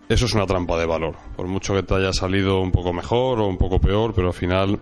eso 0.09 0.25
es 0.25 0.33
una 0.33 0.45
trampa 0.45 0.77
de 0.77 0.85
valor. 0.85 1.15
Por 1.37 1.47
mucho 1.47 1.73
que 1.73 1.83
te 1.83 1.95
haya 1.95 2.11
salido 2.11 2.59
un 2.59 2.71
poco 2.71 2.91
mejor 2.91 3.39
o 3.39 3.47
un 3.47 3.57
poco 3.57 3.79
peor, 3.79 4.13
pero 4.13 4.27
al 4.27 4.33
final 4.33 4.81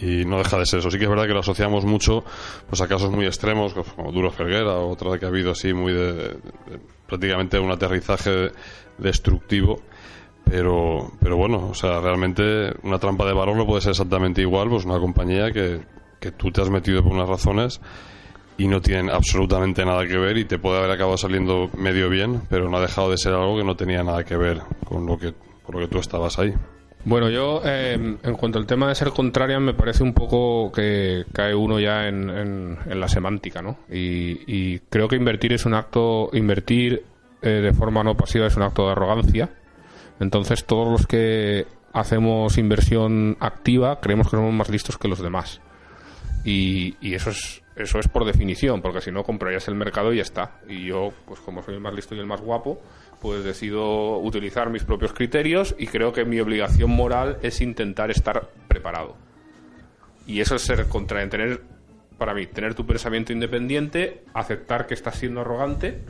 y 0.00 0.24
no 0.24 0.38
deja 0.38 0.58
de 0.58 0.66
ser 0.66 0.80
eso. 0.80 0.90
Sí 0.90 0.98
que 0.98 1.04
es 1.04 1.10
verdad 1.10 1.26
que 1.26 1.34
lo 1.34 1.40
asociamos 1.40 1.84
mucho 1.84 2.24
pues 2.68 2.80
a 2.80 2.88
casos 2.88 3.10
muy 3.10 3.26
extremos, 3.26 3.74
como 3.74 4.12
Duro 4.12 4.30
Ferguera, 4.30 4.76
otra 4.76 5.18
que 5.18 5.24
ha 5.24 5.28
habido 5.28 5.52
así 5.52 5.72
muy 5.72 5.92
de, 5.92 6.36
prácticamente 7.06 7.58
un 7.58 7.70
aterrizaje 7.70 8.52
destructivo. 8.98 9.80
Pero, 10.44 11.12
pero 11.20 11.38
bueno, 11.38 11.68
o 11.70 11.74
sea, 11.74 12.00
realmente 12.00 12.74
una 12.82 12.98
trampa 12.98 13.24
de 13.24 13.32
valor 13.32 13.56
no 13.56 13.66
puede 13.66 13.80
ser 13.80 13.92
exactamente 13.92 14.42
igual, 14.42 14.68
pues 14.68 14.84
una 14.84 14.98
compañía 14.98 15.50
que, 15.50 15.80
que 16.20 16.32
tú 16.32 16.50
te 16.50 16.60
has 16.60 16.68
metido 16.68 17.02
por 17.02 17.12
unas 17.12 17.28
razones 17.28 17.80
y 18.58 18.68
no 18.68 18.80
tienen 18.82 19.10
absolutamente 19.10 19.84
nada 19.84 20.06
que 20.06 20.18
ver 20.18 20.36
y 20.36 20.44
te 20.44 20.58
puede 20.58 20.78
haber 20.78 20.90
acabado 20.90 21.16
saliendo 21.16 21.70
medio 21.76 22.10
bien, 22.10 22.42
pero 22.50 22.68
no 22.68 22.76
ha 22.76 22.80
dejado 22.82 23.10
de 23.10 23.16
ser 23.16 23.32
algo 23.32 23.56
que 23.56 23.64
no 23.64 23.74
tenía 23.74 24.02
nada 24.02 24.22
que 24.24 24.36
ver 24.36 24.60
con 24.84 25.06
lo 25.06 25.18
que, 25.18 25.32
por 25.64 25.76
lo 25.76 25.80
que 25.80 25.88
tú 25.88 25.98
estabas 25.98 26.38
ahí. 26.38 26.54
Bueno, 27.04 27.28
yo 27.28 27.60
eh, 27.64 27.92
en 27.92 28.34
cuanto 28.34 28.58
al 28.58 28.66
tema 28.66 28.88
de 28.88 28.94
ser 28.94 29.10
contraria 29.10 29.60
me 29.60 29.74
parece 29.74 30.02
un 30.02 30.14
poco 30.14 30.72
que 30.72 31.24
cae 31.32 31.54
uno 31.54 31.78
ya 31.78 32.08
en, 32.08 32.78
la 32.86 33.08
semántica, 33.08 33.60
¿no? 33.60 33.78
Y, 33.90 34.78
creo 34.88 35.08
que 35.08 35.16
invertir 35.16 35.52
es 35.52 35.66
un 35.66 35.74
acto, 35.74 36.30
invertir 36.32 37.04
eh, 37.42 37.48
de 37.48 37.72
forma 37.74 38.02
no 38.02 38.16
pasiva 38.16 38.46
es 38.46 38.56
un 38.56 38.62
acto 38.62 38.86
de 38.86 38.92
arrogancia. 38.92 39.50
Entonces 40.18 40.64
todos 40.64 40.88
los 40.88 41.06
que 41.06 41.66
hacemos 41.92 42.56
inversión 42.56 43.36
activa 43.38 44.00
creemos 44.00 44.28
que 44.28 44.36
somos 44.36 44.54
más 44.54 44.70
listos 44.70 44.96
que 44.96 45.08
los 45.08 45.20
demás. 45.20 45.60
Y, 46.44 46.96
y 47.00 47.14
eso 47.14 47.30
es 47.30 47.64
eso 47.76 47.98
es 47.98 48.06
por 48.06 48.24
definición, 48.24 48.82
porque 48.82 49.00
si 49.00 49.10
no 49.10 49.24
comprarías 49.24 49.66
el 49.66 49.74
mercado 49.74 50.12
y 50.12 50.16
ya 50.16 50.22
está. 50.22 50.60
Y 50.68 50.86
yo, 50.86 51.12
pues 51.26 51.40
como 51.40 51.62
soy 51.62 51.74
el 51.74 51.80
más 51.80 51.94
listo 51.94 52.14
y 52.14 52.20
el 52.20 52.26
más 52.26 52.40
guapo, 52.40 52.80
pues 53.24 53.42
decido 53.42 54.18
utilizar 54.18 54.68
mis 54.68 54.84
propios 54.84 55.14
criterios 55.14 55.74
y 55.78 55.86
creo 55.86 56.12
que 56.12 56.26
mi 56.26 56.40
obligación 56.40 56.90
moral 56.90 57.38
es 57.40 57.62
intentar 57.62 58.10
estar 58.10 58.50
preparado. 58.68 59.16
Y 60.26 60.42
eso 60.42 60.56
es 60.56 60.62
ser 60.62 60.88
contra 60.88 61.26
tener, 61.30 61.62
para 62.18 62.34
mí, 62.34 62.44
tener 62.44 62.74
tu 62.74 62.84
pensamiento 62.84 63.32
independiente, 63.32 64.24
aceptar 64.34 64.86
que 64.86 64.92
estás 64.92 65.16
siendo 65.16 65.40
arrogante. 65.40 66.00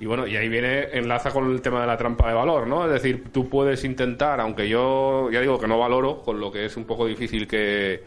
Y 0.00 0.06
bueno, 0.06 0.26
y 0.26 0.36
ahí 0.38 0.48
viene, 0.48 0.84
enlaza 0.94 1.32
con 1.32 1.52
el 1.52 1.60
tema 1.60 1.82
de 1.82 1.86
la 1.86 1.98
trampa 1.98 2.28
de 2.28 2.34
valor, 2.34 2.66
¿no? 2.66 2.86
Es 2.86 2.92
decir, 2.92 3.24
tú 3.30 3.50
puedes 3.50 3.84
intentar, 3.84 4.40
aunque 4.40 4.66
yo 4.66 5.30
ya 5.30 5.42
digo 5.42 5.58
que 5.58 5.68
no 5.68 5.78
valoro, 5.78 6.22
con 6.22 6.40
lo 6.40 6.50
que 6.50 6.64
es 6.64 6.78
un 6.78 6.86
poco 6.86 7.04
difícil 7.04 7.46
que, 7.46 8.04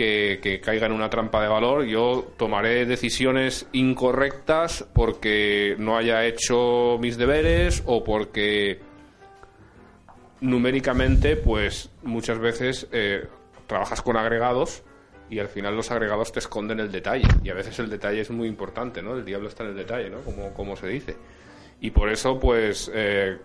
que, 0.00 0.60
caiga 0.64 0.86
en 0.86 0.92
una 0.92 1.10
trampa 1.10 1.42
de 1.42 1.48
valor. 1.48 1.84
Yo 1.84 2.32
tomaré 2.36 2.86
decisiones 2.86 3.66
incorrectas 3.72 4.86
porque 4.94 5.76
no 5.78 5.96
haya 5.96 6.24
hecho 6.24 6.96
mis 7.00 7.18
deberes 7.18 7.82
o 7.86 8.02
porque 8.02 8.80
numéricamente, 10.40 11.36
pues 11.36 11.90
muchas 12.02 12.38
veces 12.38 12.88
eh, 12.92 13.26
trabajas 13.66 14.00
con 14.00 14.16
agregados 14.16 14.82
y 15.28 15.38
al 15.38 15.48
final 15.48 15.76
los 15.76 15.90
agregados 15.90 16.32
te 16.32 16.38
esconden 16.38 16.80
el 16.80 16.90
detalle. 16.90 17.28
Y 17.44 17.50
a 17.50 17.54
veces 17.54 17.78
el 17.78 17.90
detalle 17.90 18.22
es 18.22 18.30
muy 18.30 18.48
importante, 18.48 19.02
¿no? 19.02 19.14
El 19.16 19.24
diablo 19.24 19.48
está 19.48 19.64
en 19.64 19.70
el 19.70 19.76
detalle, 19.76 20.08
¿no? 20.08 20.20
Como, 20.20 20.54
como 20.54 20.76
se 20.76 20.88
dice. 20.88 21.16
Y 21.82 21.90
por 21.90 22.10
eso, 22.10 22.38
pues, 22.40 22.90
eh, 22.94 23.38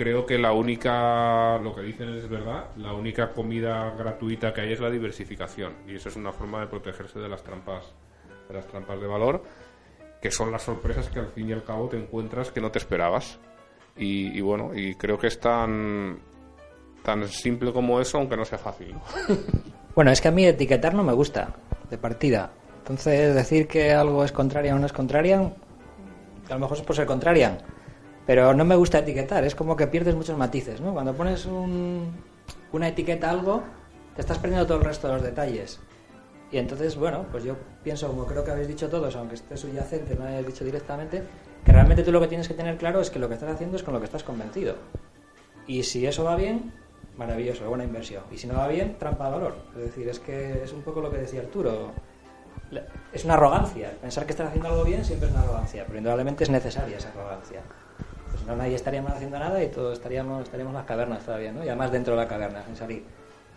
creo 0.00 0.24
que 0.24 0.38
la 0.38 0.52
única, 0.52 1.58
lo 1.58 1.74
que 1.74 1.82
dicen 1.82 2.08
es 2.14 2.26
verdad, 2.26 2.68
la 2.78 2.94
única 2.94 3.32
comida 3.32 3.94
gratuita 3.98 4.50
que 4.54 4.62
hay 4.62 4.72
es 4.72 4.80
la 4.80 4.88
diversificación 4.88 5.74
y 5.86 5.96
eso 5.96 6.08
es 6.08 6.16
una 6.16 6.32
forma 6.32 6.58
de 6.60 6.68
protegerse 6.68 7.18
de 7.18 7.28
las 7.28 7.44
trampas, 7.44 7.84
de 8.48 8.54
las 8.54 8.66
trampas 8.66 8.98
de 8.98 9.06
valor, 9.06 9.42
que 10.22 10.30
son 10.30 10.50
las 10.50 10.62
sorpresas 10.62 11.10
que 11.10 11.18
al 11.18 11.26
fin 11.26 11.50
y 11.50 11.52
al 11.52 11.64
cabo 11.64 11.90
te 11.90 11.98
encuentras 11.98 12.50
que 12.50 12.62
no 12.62 12.70
te 12.70 12.78
esperabas. 12.78 13.38
Y, 13.94 14.40
bueno, 14.40 14.70
y 14.74 14.94
creo 14.94 15.18
que 15.18 15.26
es 15.26 15.38
tan, 15.38 16.18
tan 17.02 17.28
simple 17.28 17.70
como 17.70 18.00
eso, 18.00 18.16
aunque 18.16 18.38
no 18.38 18.46
sea 18.46 18.58
fácil. 18.58 18.94
Bueno, 19.92 20.12
es 20.12 20.20
que 20.20 20.28
a 20.28 20.30
mí 20.30 20.46
etiquetar 20.46 20.94
no 20.94 21.02
me 21.02 21.12
gusta, 21.12 21.56
de 21.90 21.98
partida. 21.98 22.52
Entonces, 22.78 23.34
decir 23.34 23.66
que 23.66 23.92
algo 23.92 24.24
es 24.24 24.30
contraria 24.30 24.74
o 24.74 24.78
no 24.78 24.86
es 24.86 24.92
contraria, 24.92 25.40
a 25.40 26.54
lo 26.54 26.58
mejor 26.60 26.76
es 26.76 26.84
por 26.84 26.94
ser 26.94 27.06
contraria 27.06 27.58
pero 28.26 28.54
no 28.54 28.64
me 28.64 28.76
gusta 28.76 28.98
etiquetar, 28.98 29.44
es 29.44 29.54
como 29.54 29.76
que 29.76 29.86
pierdes 29.86 30.14
muchos 30.14 30.36
matices. 30.36 30.80
Cuando 30.80 31.14
pones 31.14 31.46
un, 31.46 32.12
una 32.72 32.88
etiqueta 32.88 33.30
algo, 33.30 33.62
te 34.14 34.20
estás 34.20 34.38
perdiendo 34.38 34.66
todo 34.66 34.78
el 34.78 34.84
resto 34.84 35.08
de 35.08 35.14
los 35.14 35.22
detalles. 35.22 35.80
Y 36.52 36.58
entonces, 36.58 36.96
bueno, 36.96 37.26
pues 37.30 37.44
yo 37.44 37.56
pienso, 37.84 38.08
como 38.08 38.26
creo 38.26 38.44
que 38.44 38.50
habéis 38.50 38.68
dicho 38.68 38.88
todos, 38.88 39.14
aunque 39.16 39.36
esté 39.36 39.56
subyacente, 39.56 40.16
no 40.16 40.24
hayáis 40.24 40.46
dicho 40.46 40.64
directamente, 40.64 41.22
que 41.64 41.72
realmente 41.72 42.02
tú 42.02 42.10
lo 42.10 42.20
que 42.20 42.26
tienes 42.26 42.48
que 42.48 42.54
tener 42.54 42.76
claro 42.76 43.00
es 43.00 43.10
que 43.10 43.18
lo 43.18 43.28
que 43.28 43.34
estás 43.34 43.50
haciendo 43.50 43.76
es 43.76 43.82
con 43.82 43.94
lo 43.94 44.00
que 44.00 44.06
estás 44.06 44.24
convencido. 44.24 44.74
Y 45.66 45.84
si 45.84 46.06
eso 46.06 46.24
va 46.24 46.34
bien, 46.34 46.72
maravilloso, 47.16 47.68
buena 47.68 47.84
inversión. 47.84 48.24
Y 48.32 48.38
si 48.38 48.46
no 48.46 48.54
va 48.54 48.66
bien, 48.66 48.96
trampa 48.98 49.26
de 49.26 49.32
valor. 49.32 49.56
Es 49.76 49.82
decir, 49.82 50.08
es 50.08 50.18
que 50.18 50.64
es 50.64 50.72
un 50.72 50.82
poco 50.82 51.00
lo 51.00 51.10
que 51.10 51.18
decía 51.18 51.40
Arturo. 51.40 51.92
Es 53.12 53.24
una 53.24 53.34
arrogancia. 53.34 53.92
Pensar 54.00 54.26
que 54.26 54.32
estás 54.32 54.48
haciendo 54.48 54.68
algo 54.68 54.84
bien 54.84 55.04
siempre 55.04 55.28
es 55.28 55.34
una 55.34 55.44
arrogancia, 55.44 55.84
pero 55.86 55.98
indudablemente 55.98 56.44
es 56.44 56.50
necesaria 56.50 56.96
esa 56.96 57.10
arrogancia. 57.10 57.60
No, 58.50 58.56
nadie 58.56 58.74
estaríamos 58.74 59.12
haciendo 59.12 59.38
nada 59.38 59.62
y 59.62 59.68
todos 59.68 59.92
estaríamos, 59.92 60.42
estaríamos 60.42 60.72
en 60.72 60.78
las 60.78 60.86
cavernas 60.86 61.24
todavía, 61.24 61.52
¿no? 61.52 61.64
Y 61.64 61.68
además 61.68 61.92
dentro 61.92 62.14
de 62.14 62.22
la 62.22 62.26
caverna, 62.26 62.64
sin 62.66 62.74
salir. 62.74 63.04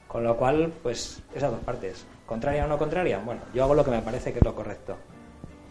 Con 0.08 0.24
lo 0.24 0.38
cual, 0.38 0.72
pues 0.84 1.20
esas 1.34 1.50
dos 1.50 1.62
partes. 1.62 2.06
¿Contraria 2.28 2.64
o 2.66 2.68
no 2.68 2.78
contraria? 2.78 3.18
Bueno, 3.18 3.42
yo 3.56 3.64
hago 3.64 3.74
lo 3.74 3.84
que 3.84 3.90
me 3.90 4.04
parece 4.04 4.32
que 4.32 4.38
es 4.38 4.46
lo 4.46 4.54
correcto. 4.54 4.96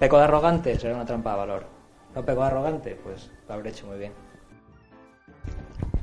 ¿Peco 0.00 0.18
de 0.18 0.24
arrogante? 0.24 0.76
Será 0.76 0.96
una 0.96 1.06
trampa 1.06 1.30
de 1.30 1.36
valor. 1.36 1.66
¿No 2.16 2.24
pego 2.24 2.40
de 2.40 2.48
arrogante? 2.48 2.98
Pues 3.00 3.30
lo 3.46 3.54
habré 3.54 3.70
hecho 3.70 3.86
muy 3.86 3.98
bien. 3.98 4.12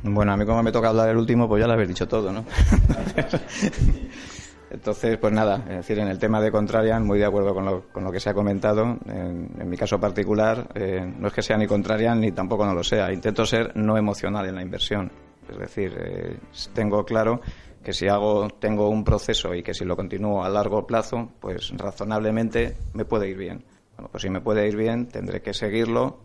Bueno, 0.03 0.31
a 0.31 0.37
mí 0.37 0.45
como 0.45 0.63
me 0.63 0.71
toca 0.71 0.87
hablar 0.87 1.09
el 1.09 1.17
último, 1.17 1.45
pues 1.49 1.59
ya 1.59 1.67
lo 1.67 1.73
habéis 1.73 1.89
dicho 1.89 2.07
todo, 2.07 2.31
¿no? 2.31 2.45
Entonces, 4.71 5.17
pues 5.17 5.33
nada, 5.33 5.63
es 5.67 5.77
decir, 5.77 5.97
en 5.99 6.07
el 6.07 6.19
tema 6.19 6.39
de 6.41 6.51
Contrarian, 6.51 7.05
muy 7.05 7.17
de 7.17 7.25
acuerdo 7.25 7.53
con 7.55 7.65
lo, 7.65 7.87
con 7.91 8.03
lo 8.03 8.11
que 8.11 8.19
se 8.19 8.29
ha 8.29 8.33
comentado. 8.33 8.97
En, 9.07 9.67
mi 9.67 9.75
caso 9.77 9.99
particular, 9.99 10.67
eh, 10.75 11.11
no 11.17 11.27
es 11.27 11.33
que 11.33 11.41
sea 11.41 11.57
ni 11.57 11.65
Contrarian 11.65 12.19
ni 12.19 12.31
tampoco 12.31 12.65
no 12.65 12.73
lo 12.73 12.83
sea. 12.83 13.11
Intento 13.11 13.45
ser 13.45 13.75
no 13.75 13.97
emocional 13.97 14.47
en 14.47 14.55
la 14.55 14.61
inversión. 14.61 15.11
Es 15.49 15.57
decir, 15.57 15.97
eh, 15.99 16.37
tengo 16.73 17.03
claro 17.03 17.41
que 17.83 17.93
si 17.93 18.07
hago, 18.07 18.49
tengo 18.59 18.89
un 18.89 19.03
proceso 19.03 19.55
y 19.55 19.63
que 19.63 19.73
si 19.73 19.85
lo 19.85 19.95
continúo 19.95 20.43
a 20.43 20.49
largo 20.49 20.85
plazo, 20.85 21.29
pues 21.39 21.71
razonablemente 21.75 22.77
me 22.93 23.05
puede 23.05 23.29
ir 23.29 23.37
bien. 23.37 23.65
Bueno, 23.95 24.09
pues 24.11 24.21
si 24.21 24.29
me 24.29 24.41
puede 24.41 24.67
ir 24.67 24.75
bien, 24.75 25.07
tendré 25.07 25.41
que 25.41 25.53
seguirlo, 25.53 26.19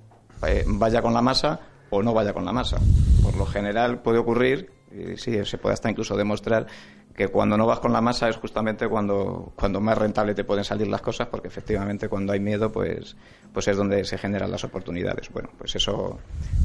eh, 0.47 0.65
vaya 0.67 1.01
con 1.01 1.15
la 1.15 1.23
masa 1.23 1.61
o 1.91 2.03
no 2.03 2.13
vaya 2.13 2.33
con 2.33 2.45
la 2.45 2.53
masa. 2.53 2.79
Por 3.23 3.37
lo 3.37 3.47
general 3.47 4.03
puede 4.03 4.19
ocurrir, 4.19 4.71
y 4.93 5.17
sí, 5.17 5.45
se 5.45 5.59
puede 5.59 5.75
hasta 5.75 5.91
incluso 5.91 6.17
demostrar 6.17 6.67
que 7.15 7.29
cuando 7.29 7.57
no 7.57 7.67
vas 7.67 7.79
con 7.79 7.93
la 7.93 8.01
masa 8.01 8.29
es 8.29 8.37
justamente 8.37 8.89
cuando, 8.89 9.53
cuando 9.55 9.81
más 9.81 9.97
rentable 9.97 10.35
te 10.35 10.43
pueden 10.43 10.65
salir 10.65 10.89
las 10.89 11.01
cosas, 11.01 11.29
porque 11.29 11.47
efectivamente 11.47 12.09
cuando 12.09 12.33
hay 12.33 12.41
miedo, 12.41 12.73
pues, 12.73 13.17
pues 13.53 13.69
es 13.69 13.77
donde 13.77 14.05
se 14.05 14.19
generan 14.19 14.51
las 14.51 14.65
oportunidades. 14.65 15.31
Bueno, 15.31 15.51
pues 15.57 15.77
eso, 15.77 16.19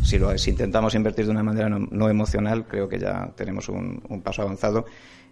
si, 0.04 0.18
lo, 0.18 0.36
si 0.38 0.50
intentamos 0.50 0.96
invertir 0.96 1.26
de 1.26 1.32
una 1.32 1.44
manera 1.44 1.70
no, 1.70 2.10
emocional, 2.10 2.66
creo 2.68 2.90
que 2.90 2.98
ya 2.98 3.32
tenemos 3.36 3.70
un, 3.70 4.22
paso 4.24 4.42
avanzado. 4.42 4.86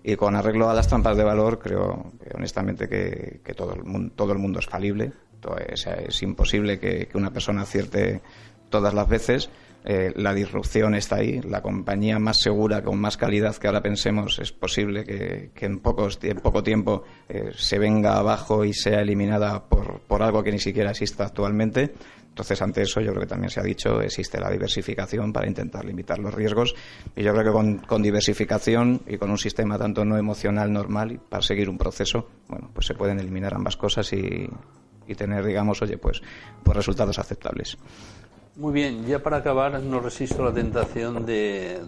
Y 0.04 0.16
con 0.16 0.36
arreglo 0.36 0.70
a 0.70 0.74
las 0.74 0.88
trampas 0.88 1.18
de 1.18 1.24
valor, 1.24 1.58
creo 1.58 2.14
honestamente 2.36 2.88
que, 2.88 3.54
todo, 3.56 3.74
el 3.74 3.84
mundo, 3.84 4.14
todo 4.16 4.34
el 4.34 4.38
mundo 4.38 4.60
es 4.60 4.68
falible. 4.68 5.12
Es, 5.68 5.88
es 5.88 6.22
imposible 6.22 6.80
que, 6.80 7.08
que 7.08 7.18
una 7.18 7.32
persona 7.32 7.64
acierte 7.64 8.22
todas 8.70 8.94
las 8.94 9.08
veces 9.08 9.50
eh, 9.90 10.12
la 10.18 10.34
disrupción 10.34 10.96
está 10.96 11.16
ahí. 11.16 11.40
La 11.42 11.62
compañía 11.62 12.20
más 12.20 12.42
segura, 12.42 12.84
con 12.84 13.00
más 13.00 13.16
calidad 13.16 13.56
que 13.56 13.68
ahora 13.68 13.82
pensemos, 13.82 14.38
es 14.38 14.52
posible 14.52 15.06
que, 15.06 15.66
en, 15.66 15.80
pocos, 15.80 16.20
poco 16.44 16.62
tiempo 16.62 17.06
eh, 17.30 17.52
se 17.56 17.80
venga 17.80 18.18
abajo 18.18 18.66
y 18.66 18.74
sea 18.74 19.00
eliminada 19.00 19.64
por, 19.70 20.02
por 20.02 20.24
algo 20.24 20.44
que 20.44 20.52
ni 20.52 20.60
siquiera 20.60 20.92
exista 20.92 21.24
actualmente. 21.24 21.94
Entonces, 22.28 22.62
ante 22.62 22.82
eso, 22.82 23.00
yo 23.00 23.12
creo 23.12 23.22
que 23.22 23.30
también 23.30 23.50
se 23.50 23.62
ha 23.62 23.64
dicho, 23.64 24.02
existe 24.02 24.42
la 24.42 24.52
diversificación 24.52 25.32
para 25.32 25.48
intentar 25.48 25.86
limitar 25.86 26.20
los 26.20 26.34
riesgos. 26.34 26.76
Y 27.16 27.24
yo 27.24 27.34
creo 27.34 27.46
que 27.46 27.88
con, 27.88 28.02
diversificación 28.04 29.04
y 29.08 29.18
con 29.18 29.32
un 29.32 29.38
sistema 29.38 29.78
tanto 29.78 30.04
no 30.04 30.18
emocional 30.18 30.72
normal, 30.74 31.22
para 31.30 31.42
seguir 31.42 31.70
un 31.70 31.78
proceso, 31.78 32.28
bueno, 32.50 32.70
pues 32.74 32.88
se 32.88 32.94
pueden 32.94 33.22
eliminar 33.22 33.54
ambas 33.54 33.78
cosas 33.78 34.12
y, 34.12 34.50
y 35.08 35.16
tener, 35.16 35.46
digamos, 35.46 35.82
oye, 35.82 35.98
pues, 35.98 36.22
pues 36.62 36.76
resultados 36.76 37.18
aceptables. 37.18 37.78
Muy 38.58 38.74
bien, 38.74 39.06
ya 39.06 39.20
para 39.20 39.38
acabar, 39.38 39.80
no 39.84 40.00
resisto 40.00 40.44
la 40.44 40.52
tentación 40.52 41.28
de, 41.28 41.80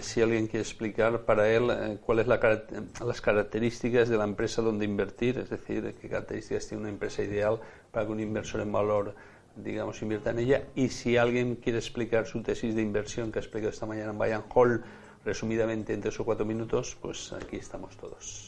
si 0.00 0.22
alguien 0.22 0.46
quiere 0.46 0.60
explicar 0.60 1.26
para 1.26 1.50
él 1.50 1.68
eh, 1.70 1.98
cuáles 2.00 2.24
son 2.24 3.08
las 3.08 3.20
características 3.20 4.08
de 4.08 4.16
la 4.16 4.24
empresa 4.24 4.62
donde 4.62 4.86
invertir, 4.86 5.36
es 5.36 5.50
decir, 5.50 5.94
qué 6.00 6.08
características 6.08 6.66
tiene 6.66 6.80
una 6.80 6.88
empresa 6.88 7.22
ideal 7.22 7.60
para 7.92 8.06
que 8.06 8.12
un 8.12 8.20
inversor 8.20 8.62
en 8.62 8.72
valor, 8.72 9.14
digamos, 9.54 10.00
invierta 10.00 10.30
en 10.30 10.38
ella. 10.38 10.62
Y 10.74 10.88
si 10.88 11.18
alguien 11.18 11.56
quiere 11.56 11.78
explicar 11.78 12.24
su 12.24 12.42
tesis 12.42 12.74
de 12.74 12.80
inversión 12.80 13.30
que 13.30 13.40
ha 13.40 13.42
explicado 13.42 13.70
esta 13.70 13.84
mañana 13.84 14.12
en 14.12 14.16
Bayern 14.16 14.44
Hall, 14.54 14.82
resumidamente 15.26 15.92
en 15.92 16.00
tres 16.00 16.18
o 16.18 16.24
cuatro 16.24 16.46
minutos, 16.46 16.96
pues 17.02 17.34
aquí 17.34 17.56
estamos 17.56 17.94
todos. 17.98 18.47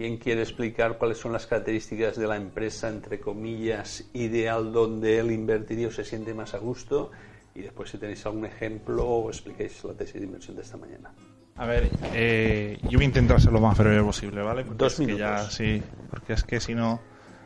¿Quién 0.00 0.16
quiere 0.16 0.40
explicar 0.40 0.96
cuáles 0.96 1.18
son 1.18 1.30
las 1.30 1.46
características 1.46 2.16
de 2.16 2.26
la 2.26 2.34
empresa, 2.34 2.88
entre 2.88 3.20
comillas, 3.20 4.08
ideal 4.14 4.72
donde 4.72 5.18
él 5.18 5.30
invertiría 5.30 5.88
o 5.88 5.90
se 5.90 6.06
siente 6.06 6.32
más 6.32 6.54
a 6.54 6.58
gusto? 6.58 7.10
Y 7.54 7.60
después 7.60 7.90
si 7.90 7.98
tenéis 7.98 8.24
algún 8.24 8.46
ejemplo 8.46 9.06
o 9.06 9.28
explicáis 9.28 9.84
la 9.84 9.92
tesis 9.92 10.14
de 10.14 10.24
inversión 10.24 10.56
de 10.56 10.62
esta 10.62 10.78
mañana. 10.78 11.12
A 11.54 11.66
ver, 11.66 11.90
eh, 12.14 12.78
yo 12.84 12.96
voy 12.96 13.02
a 13.02 13.08
intentar 13.08 13.42
ser 13.42 13.52
lo 13.52 13.60
más 13.60 13.76
breve 13.76 14.02
posible, 14.02 14.40
¿vale? 14.40 14.64
Dos 14.74 15.00
minutos. 15.00 15.52
sí, 15.52 15.82
porque 16.08 16.32
es 16.32 16.44
que 16.44 16.60
si 16.60 16.74
no... 16.74 17.02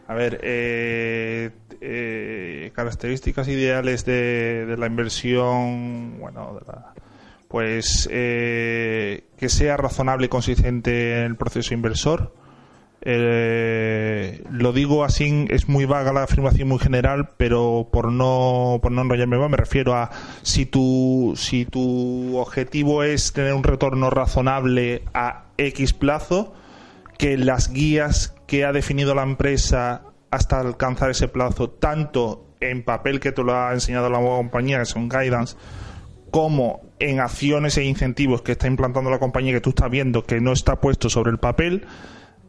A 0.07 0.15
ver, 0.15 0.39
eh, 0.45 1.51
eh, 1.81 2.71
características 2.73 3.49
ideales 3.49 4.05
de, 4.05 4.77
la 4.79 4.87
inversión, 4.87 6.21
bueno, 6.21 6.61
pues 7.49 8.07
que 8.07 9.49
sea 9.49 9.77
razonable 9.77 10.27
y 10.27 10.29
consistente 10.29 11.19
en 11.19 11.25
el 11.25 11.37
proceso 11.37 11.75
inversor, 11.75 12.44
eh, 13.07 14.43
lo 14.51 14.73
digo 14.73 15.05
así, 15.05 15.47
es 15.51 15.69
muy 15.69 15.85
vaga 15.85 16.13
la 16.15 16.23
afirmación 16.23 16.69
muy 16.69 16.79
general, 16.79 17.31
pero 17.37 17.89
por 17.93 18.11
no, 18.11 18.79
por 18.81 18.93
no 18.93 19.03
enrollarme 19.03 19.37
más, 19.37 19.51
me 19.51 19.59
refiero 19.59 19.95
a 19.95 20.11
si 20.41 20.65
tu, 20.65 21.35
si 21.37 21.67
tu 21.67 22.39
objetivo 22.39 23.03
es 23.03 23.35
tener 23.35 23.53
un 23.53 23.63
retorno 23.63 24.09
razonable 24.09 25.03
a 25.13 25.45
X 25.59 25.93
plazo, 25.93 26.55
que 27.19 27.37
las 27.37 27.71
guías 27.71 28.35
que 28.47 28.65
ha 28.65 28.73
definido 28.73 29.15
la 29.15 29.23
empresa 29.23 30.03
hasta 30.31 30.61
alcanzar 30.61 31.11
ese 31.11 31.29
plazo, 31.29 31.69
tanto 31.69 32.47
en 32.61 32.85
papel 32.85 33.21
que 33.21 33.33
te 33.33 33.43
lo 33.43 33.55
ha 33.55 33.75
enseñado 33.75 34.09
la 34.09 34.19
compañía, 34.19 34.79
que 34.79 34.87
son 34.87 35.11
guidance, 35.11 35.57
como 36.31 36.81
en 36.99 37.21
acciones 37.21 37.77
e 37.77 37.85
incentivos 37.85 38.41
que 38.41 38.53
está 38.53 38.67
implantando 38.67 39.11
la 39.11 39.19
compañía 39.19 39.53
que 39.53 39.61
tú 39.61 39.71
estás 39.71 39.91
viendo 39.91 40.25
que 40.25 40.41
no 40.41 40.53
está 40.53 40.81
puesto 40.81 41.11
sobre 41.11 41.31
el 41.31 41.39
papel, 41.39 41.87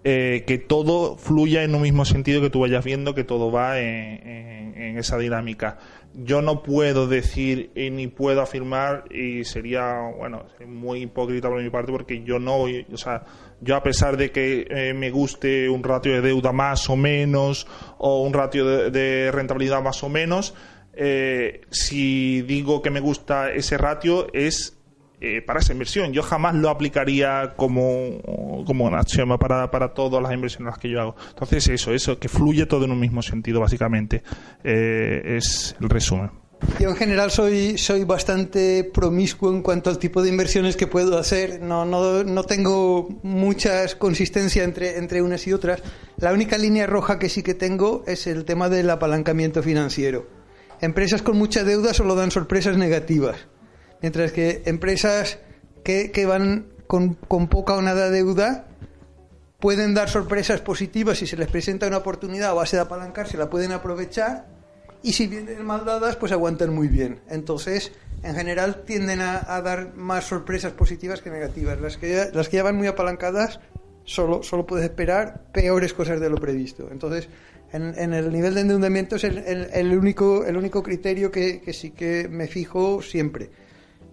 eh, 0.08 0.44
que 0.46 0.60
todo 0.60 1.18
fluya 1.18 1.64
en 1.64 1.74
un 1.74 1.82
mismo 1.82 2.06
sentido, 2.06 2.40
que 2.40 2.52
tú 2.52 2.60
vayas 2.60 2.86
viendo 2.86 3.16
que 3.16 3.24
todo 3.24 3.52
va 3.52 3.80
en, 3.80 5.00
esa 5.00 5.18
dinámica. 5.18 5.80
Yo 6.14 6.44
no 6.44 6.62
puedo 6.62 7.08
decir 7.08 7.72
ni 7.76 8.06
puedo 8.06 8.44
afirmar, 8.44 9.06
y 9.12 9.46
sería, 9.46 9.96
bueno, 10.16 10.46
muy 10.68 11.02
hipócrita 11.02 11.50
por 11.50 11.60
mi 11.60 11.72
parte, 11.72 11.92
porque 11.92 12.22
yo 12.24 12.38
no, 12.38 12.66
o 12.66 12.98
sea, 12.98 13.24
yo 13.62 13.76
a 13.76 13.82
pesar 13.82 14.16
de 14.16 14.30
que 14.30 14.68
eh, 14.70 14.94
me 14.94 15.10
guste 15.10 15.68
un 15.70 15.84
ratio 15.84 16.14
de 16.14 16.22
deuda 16.22 16.52
más 16.52 16.88
o 16.88 16.96
menos, 16.96 17.66
o 17.98 18.22
un 18.22 18.34
ratio 18.34 18.92
de, 18.92 19.32
rentabilidad 19.32 19.82
más 19.82 20.04
o 20.04 20.10
menos, 20.10 20.54
eh, 20.94 21.62
si 21.72 22.44
digo 22.44 22.84
que 22.84 22.92
me 22.92 23.00
gusta 23.00 23.52
ese 23.52 23.80
ratio 23.80 24.28
es 24.34 24.75
eh, 25.22 25.42
para 25.42 25.60
esa 25.60 25.74
inversión. 25.74 26.14
Yo 26.14 26.24
jamás 26.24 26.56
lo 26.56 26.70
aplicaría 26.70 27.54
como, 27.56 28.64
como 28.66 28.86
un 28.86 28.96
axioma 28.96 29.38
para, 29.38 29.72
para 29.72 29.94
todas 29.94 30.22
las 30.22 30.34
inversiones 30.34 30.78
que 30.78 30.90
yo 30.90 31.02
hago. 31.02 31.16
Entonces, 31.30 31.68
eso, 31.68 31.94
eso, 31.94 32.20
que 32.20 32.30
fluye 32.30 32.66
todo 32.66 32.86
en 32.86 32.92
un 32.92 33.00
mismo 33.00 33.22
sentido, 33.22 33.60
básicamente, 33.60 34.24
eh, 34.64 35.38
es 35.38 35.76
el 35.80 35.90
resumen. 35.90 36.32
Yo 36.80 36.90
en 36.90 36.96
general 36.96 37.32
soy, 37.32 37.78
soy 37.78 38.04
bastante 38.06 38.84
promiscuo 38.84 39.52
en 39.52 39.62
cuanto 39.62 39.90
al 39.90 40.00
tipo 40.00 40.24
de 40.24 40.30
inversiones 40.30 40.76
que 40.76 40.88
puedo 40.88 41.18
hacer. 41.18 41.62
No, 41.62 41.86
no, 41.86 42.24
no 42.24 42.44
tengo 42.44 43.10
mucha 43.24 43.86
consistencia 43.98 44.64
entre, 44.64 44.98
entre 44.98 45.22
unas 45.22 45.46
y 45.48 45.54
otras. 45.54 45.82
La 46.18 46.34
única 46.34 46.58
línea 46.58 46.88
roja 46.88 47.20
que 47.20 47.30
sí 47.30 47.44
que 47.44 47.54
tengo 47.54 48.04
es 48.08 48.28
el 48.28 48.46
tema 48.46 48.70
del 48.70 48.90
apalancamiento 48.90 49.62
financiero. 49.62 50.28
Empresas 50.82 51.22
con 51.22 51.38
mucha 51.38 51.64
deuda 51.64 51.94
solo 51.94 52.16
dan 52.16 52.32
sorpresas 52.32 52.78
negativas. 52.78 53.48
Mientras 54.02 54.32
que 54.32 54.64
empresas 54.66 55.40
que, 55.84 56.12
que 56.12 56.26
van 56.26 56.68
con, 56.88 57.14
con, 57.14 57.48
poca 57.48 57.74
o 57.74 57.82
nada 57.82 58.10
deuda 58.10 58.68
pueden 59.60 59.94
dar 59.94 60.10
sorpresas 60.10 60.62
positivas 60.62 61.18
si 61.18 61.28
se 61.28 61.38
les 61.38 61.48
presenta 61.48 61.88
una 61.88 61.98
oportunidad 61.98 62.52
a 62.52 62.54
base 62.54 62.76
de 62.76 62.84
apalancar, 62.84 63.28
se 63.28 63.38
la 63.38 63.50
pueden 63.50 63.72
aprovechar 63.72 64.46
y 65.06 65.14
si 65.14 65.28
vienen 65.28 65.64
mal 65.64 65.86
dadas, 65.86 66.16
pues 66.16 66.32
aguantan 66.32 66.74
muy 66.74 66.88
bien. 66.88 67.20
Entonces, 67.30 67.92
en 68.24 68.34
general 68.34 68.84
tienden 68.86 69.22
a, 69.22 69.62
dar 69.62 69.94
más 69.96 70.26
sorpresas 70.26 70.74
positivas 70.74 71.22
que 71.22 71.30
negativas. 71.30 71.80
Las 71.80 71.98
que, 71.98 72.10
ya, 72.10 72.26
las 72.34 72.50
que 72.50 72.58
ya 72.58 72.64
van 72.64 72.76
muy 72.76 72.88
apalancadas, 72.88 73.60
solo, 74.04 74.42
solo 74.42 74.66
puedes 74.66 74.84
esperar 74.84 75.44
peores 75.52 75.94
cosas 75.94 76.20
de 76.20 76.28
lo 76.28 76.38
previsto. 76.38 76.90
Entonces, 76.92 77.30
en, 77.72 78.14
el 78.16 78.32
nivel 78.32 78.56
de 78.56 78.62
endeudamiento 78.62 79.18
es 79.18 79.26
el, 79.26 79.38
el, 79.38 79.96
único, 79.96 80.44
el 80.44 80.58
único 80.58 80.82
criterio 80.82 81.30
que, 81.30 81.62
que 81.62 81.72
sí 81.72 81.92
que 81.92 82.28
me 82.28 82.48
fijo 82.48 83.04
siempre 83.04 83.52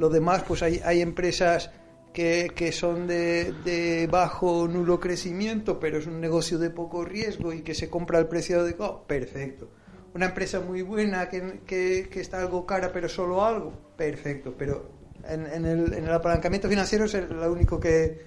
lo 0.03 0.09
demás, 0.09 0.43
pues 0.49 0.65
hay, 0.65 0.81
hay 0.85 1.01
empresas 1.01 1.71
que, 2.13 2.51
que 2.57 2.73
son 2.73 3.07
de, 3.07 3.53
de 3.65 4.09
bajo 4.09 4.67
nulo 4.67 4.99
crecimiento, 4.99 5.79
pero 5.79 5.99
es 5.99 6.09
un 6.09 6.21
negocio 6.21 6.59
de 6.59 6.71
poco 6.71 7.05
riesgo 7.05 7.53
y 7.53 7.63
que 7.63 7.73
se 7.73 7.89
compra 7.89 8.19
al 8.19 8.27
precio 8.27 8.59
adecuado, 8.59 9.05
perfecto. 9.07 9.71
Una 10.13 10.27
empresa 10.27 10.59
muy 10.59 10.83
buena 10.83 11.29
que, 11.29 11.61
que, 11.65 12.21
está 12.21 12.41
algo 12.41 12.67
cara, 12.67 12.91
pero 12.93 13.09
solo 13.09 13.45
algo, 13.45 13.95
perfecto. 13.97 14.53
Pero 14.59 14.91
en, 15.25 15.47
en, 15.47 15.67
el, 15.67 15.95
en 15.95 16.05
el 16.05 16.13
apalancamiento 16.13 16.69
financiero 16.69 17.05
es 17.05 17.15
lo 17.15 17.53
único 17.53 17.79
que, 17.79 18.27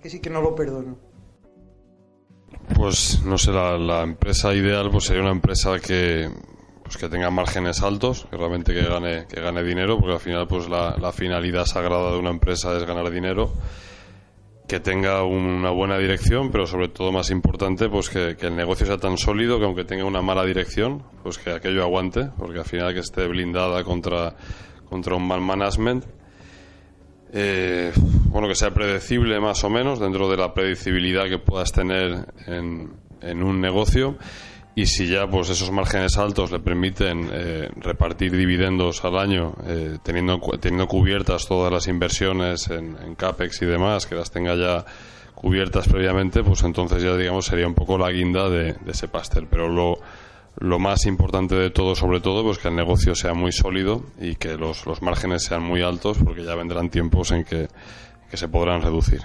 que 0.00 0.08
sí 0.08 0.20
que 0.20 0.30
no 0.30 0.40
lo 0.40 0.54
perdono. 0.54 0.96
Pues 2.76 3.20
no 3.24 3.36
sé, 3.36 3.50
la, 3.50 3.76
la 3.76 4.02
empresa 4.04 4.54
ideal 4.54 4.90
pues 4.92 5.06
sería 5.06 5.22
una 5.22 5.32
empresa 5.32 5.80
que 5.80 6.30
pues 6.86 6.98
que 6.98 7.08
tenga 7.08 7.30
márgenes 7.30 7.82
altos, 7.82 8.28
que 8.30 8.36
realmente 8.36 8.72
que 8.72 8.84
gane, 8.84 9.26
que 9.26 9.40
gane 9.40 9.64
dinero, 9.64 9.98
porque 9.98 10.14
al 10.14 10.20
final 10.20 10.46
pues 10.46 10.68
la, 10.68 10.96
la 10.96 11.10
finalidad 11.10 11.64
sagrada 11.64 12.12
de 12.12 12.18
una 12.18 12.30
empresa 12.30 12.76
es 12.76 12.84
ganar 12.84 13.10
dinero, 13.10 13.52
que 14.68 14.78
tenga 14.78 15.24
una 15.24 15.70
buena 15.70 15.98
dirección, 15.98 16.52
pero 16.52 16.64
sobre 16.64 16.86
todo 16.88 17.10
más 17.10 17.30
importante 17.30 17.88
pues 17.88 18.08
que, 18.08 18.36
el 18.38 18.54
negocio 18.54 18.86
sea 18.86 18.98
tan 18.98 19.18
sólido 19.18 19.58
que 19.58 19.64
aunque 19.64 19.82
tenga 19.82 20.04
una 20.04 20.22
mala 20.22 20.44
dirección, 20.44 21.02
pues 21.24 21.38
que 21.38 21.50
aquello 21.50 21.82
aguante, 21.82 22.30
porque 22.38 22.60
al 22.60 22.64
final 22.64 22.94
que 22.94 23.00
esté 23.00 23.26
blindada 23.26 23.82
contra, 23.82 24.36
contra 24.88 25.16
un 25.16 25.26
mal 25.26 25.40
management. 25.40 26.04
Eh, 27.32 27.92
bueno, 28.28 28.46
que 28.46 28.54
sea 28.54 28.72
predecible 28.72 29.40
más 29.40 29.64
o 29.64 29.70
menos 29.70 29.98
dentro 29.98 30.28
de 30.28 30.36
la 30.36 30.54
predecibilidad 30.54 31.24
que 31.24 31.38
puedas 31.38 31.72
tener 31.72 32.32
en, 32.46 32.92
en 33.20 33.42
un 33.42 33.60
negocio 33.60 34.16
y 34.76 34.84
si 34.84 35.08
ya 35.08 35.26
pues 35.26 35.48
esos 35.48 35.72
márgenes 35.72 36.18
altos 36.18 36.52
le 36.52 36.60
permiten 36.60 37.30
eh, 37.32 37.70
repartir 37.76 38.36
dividendos 38.36 39.02
al 39.06 39.18
año 39.18 39.54
eh, 39.66 39.96
teniendo 40.02 40.38
teniendo 40.60 40.86
cubiertas 40.86 41.46
todas 41.48 41.72
las 41.72 41.88
inversiones 41.88 42.68
en, 42.68 43.14
capex 43.16 43.62
y 43.62 43.66
demás 43.66 44.06
que 44.06 44.14
las 44.14 44.30
tenga 44.30 44.54
ya 44.54 44.84
cubiertas 45.34 45.88
previamente 45.88 46.44
pues 46.44 46.62
entonces 46.62 47.02
ya 47.02 47.16
digamos 47.16 47.46
sería 47.46 47.66
un 47.66 47.74
poco 47.74 47.96
la 47.96 48.12
guinda 48.12 48.50
de, 48.50 48.74
de 48.74 48.90
ese 48.92 49.08
pastel 49.08 49.46
pero 49.50 49.68
lo 49.68 49.98
lo 50.58 50.78
más 50.78 51.04
importante 51.04 51.54
de 51.54 51.68
todo, 51.68 51.94
sobre 51.94 52.20
todo, 52.20 52.42
pues 52.42 52.56
que 52.56 52.68
el 52.68 52.76
negocio 52.76 53.14
sea 53.14 53.34
muy 53.34 53.52
sólido 53.52 54.04
y 54.18 54.36
que 54.36 54.56
los, 54.56 54.86
los 54.86 55.02
márgenes 55.02 55.44
sean 55.44 55.62
muy 55.62 55.82
altos, 55.82 56.16
porque 56.24 56.44
ya 56.44 56.54
vendrán 56.54 56.88
tiempos 56.88 57.30
en 57.32 57.44
que, 57.44 57.68
que 58.30 58.36
se 58.38 58.48
podrán 58.48 58.80
reducir. 58.80 59.20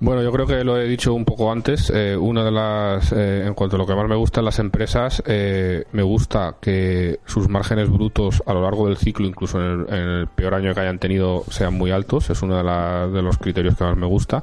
Bueno, 0.00 0.22
yo 0.22 0.32
creo 0.32 0.46
que 0.46 0.64
lo 0.64 0.78
he 0.78 0.88
dicho 0.88 1.12
un 1.12 1.26
poco 1.26 1.52
antes. 1.52 1.92
Eh, 1.94 2.16
una 2.16 2.42
de 2.42 2.50
las, 2.50 3.12
eh, 3.12 3.44
en 3.46 3.52
cuanto 3.52 3.76
a 3.76 3.78
lo 3.78 3.86
que 3.86 3.94
más 3.94 4.08
me 4.08 4.16
gusta 4.16 4.40
en 4.40 4.46
las 4.46 4.58
empresas, 4.58 5.22
eh, 5.26 5.84
me 5.92 6.02
gusta 6.02 6.56
que 6.58 7.20
sus 7.26 7.50
márgenes 7.50 7.90
brutos 7.90 8.42
a 8.46 8.54
lo 8.54 8.62
largo 8.62 8.86
del 8.88 8.96
ciclo, 8.96 9.26
incluso 9.26 9.60
en 9.60 9.66
el, 9.66 9.94
en 9.94 10.08
el 10.08 10.26
peor 10.28 10.54
año 10.54 10.72
que 10.72 10.80
hayan 10.80 10.98
tenido, 10.98 11.44
sean 11.50 11.74
muy 11.74 11.90
altos. 11.90 12.30
Es 12.30 12.40
uno 12.40 12.56
de, 12.56 12.64
la, 12.64 13.08
de, 13.08 13.20
los 13.20 13.36
criterios 13.36 13.76
que 13.76 13.84
más 13.84 13.94
me 13.94 14.06
gusta. 14.06 14.42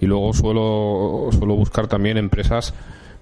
Y 0.00 0.06
luego 0.06 0.32
suelo, 0.32 1.30
suelo 1.32 1.56
buscar 1.56 1.88
también 1.88 2.16
empresas 2.16 2.72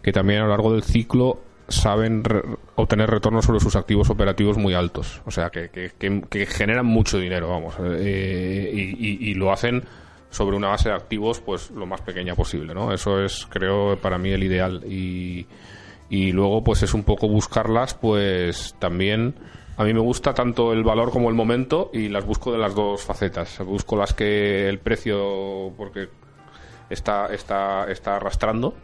que 0.03 0.13
también 0.13 0.41
a 0.41 0.45
lo 0.45 0.51
largo 0.51 0.75
del 0.75 0.83
ciclo 0.83 1.41
saben 1.69 2.25
re 2.25 2.43
obtener 2.75 3.09
retornos 3.09 3.47
sobre 3.47 3.61
sus 3.61 3.77
activos 3.77 4.11
operativos 4.11 4.59
muy 4.59 4.75
altos. 4.75 5.23
O 5.25 5.31
sea, 5.31 5.49
que, 5.49 5.71
que, 5.71 5.93
que, 5.99 6.23
que 6.29 6.45
generan 6.45 6.85
mucho 6.85 7.19
dinero, 7.19 7.49
vamos. 7.49 7.75
Eh, 7.81 8.71
y, 8.71 8.81
y, 8.81 9.31
y, 9.31 9.35
lo 9.35 9.51
hacen 9.51 9.85
sobre 10.31 10.57
una 10.57 10.69
base 10.69 10.89
de 10.89 10.95
activos 10.95 11.41
pues 11.41 11.71
lo 11.71 11.87
más 11.87 12.01
pequeña 12.01 12.35
posible, 12.35 12.75
¿no? 12.75 12.93
Eso 12.93 13.23
es, 13.23 13.47
creo, 13.49 13.97
para 13.97 14.19
mí 14.19 14.31
el 14.31 14.43
ideal. 14.43 14.85
Y, 14.89 15.47
y 16.09 16.33
luego, 16.33 16.65
pues 16.65 16.83
es 16.83 16.95
un 16.95 17.05
poco 17.05 17.29
buscarlas, 17.29 17.95
pues 17.95 18.75
también... 18.79 19.35
A 19.77 19.85
mí 19.85 19.95
me 19.95 20.01
gusta 20.01 20.35
tanto 20.35 20.75
el 20.75 20.85
valor 20.85 21.11
como 21.11 21.31
el 21.31 21.35
momento 21.35 21.91
y 21.95 22.11
las 22.11 22.27
busco 22.27 22.53
de 22.53 22.59
las 22.59 22.75
dos 22.75 23.03
facetas. 23.03 23.61
Busco 23.65 23.97
las 23.97 24.13
que 24.13 24.69
el 24.69 24.79
precio, 24.79 25.73
porque 25.75 26.11
está, 26.91 27.29
está, 27.33 27.91
está 27.91 28.17
arrastrando, 28.17 28.75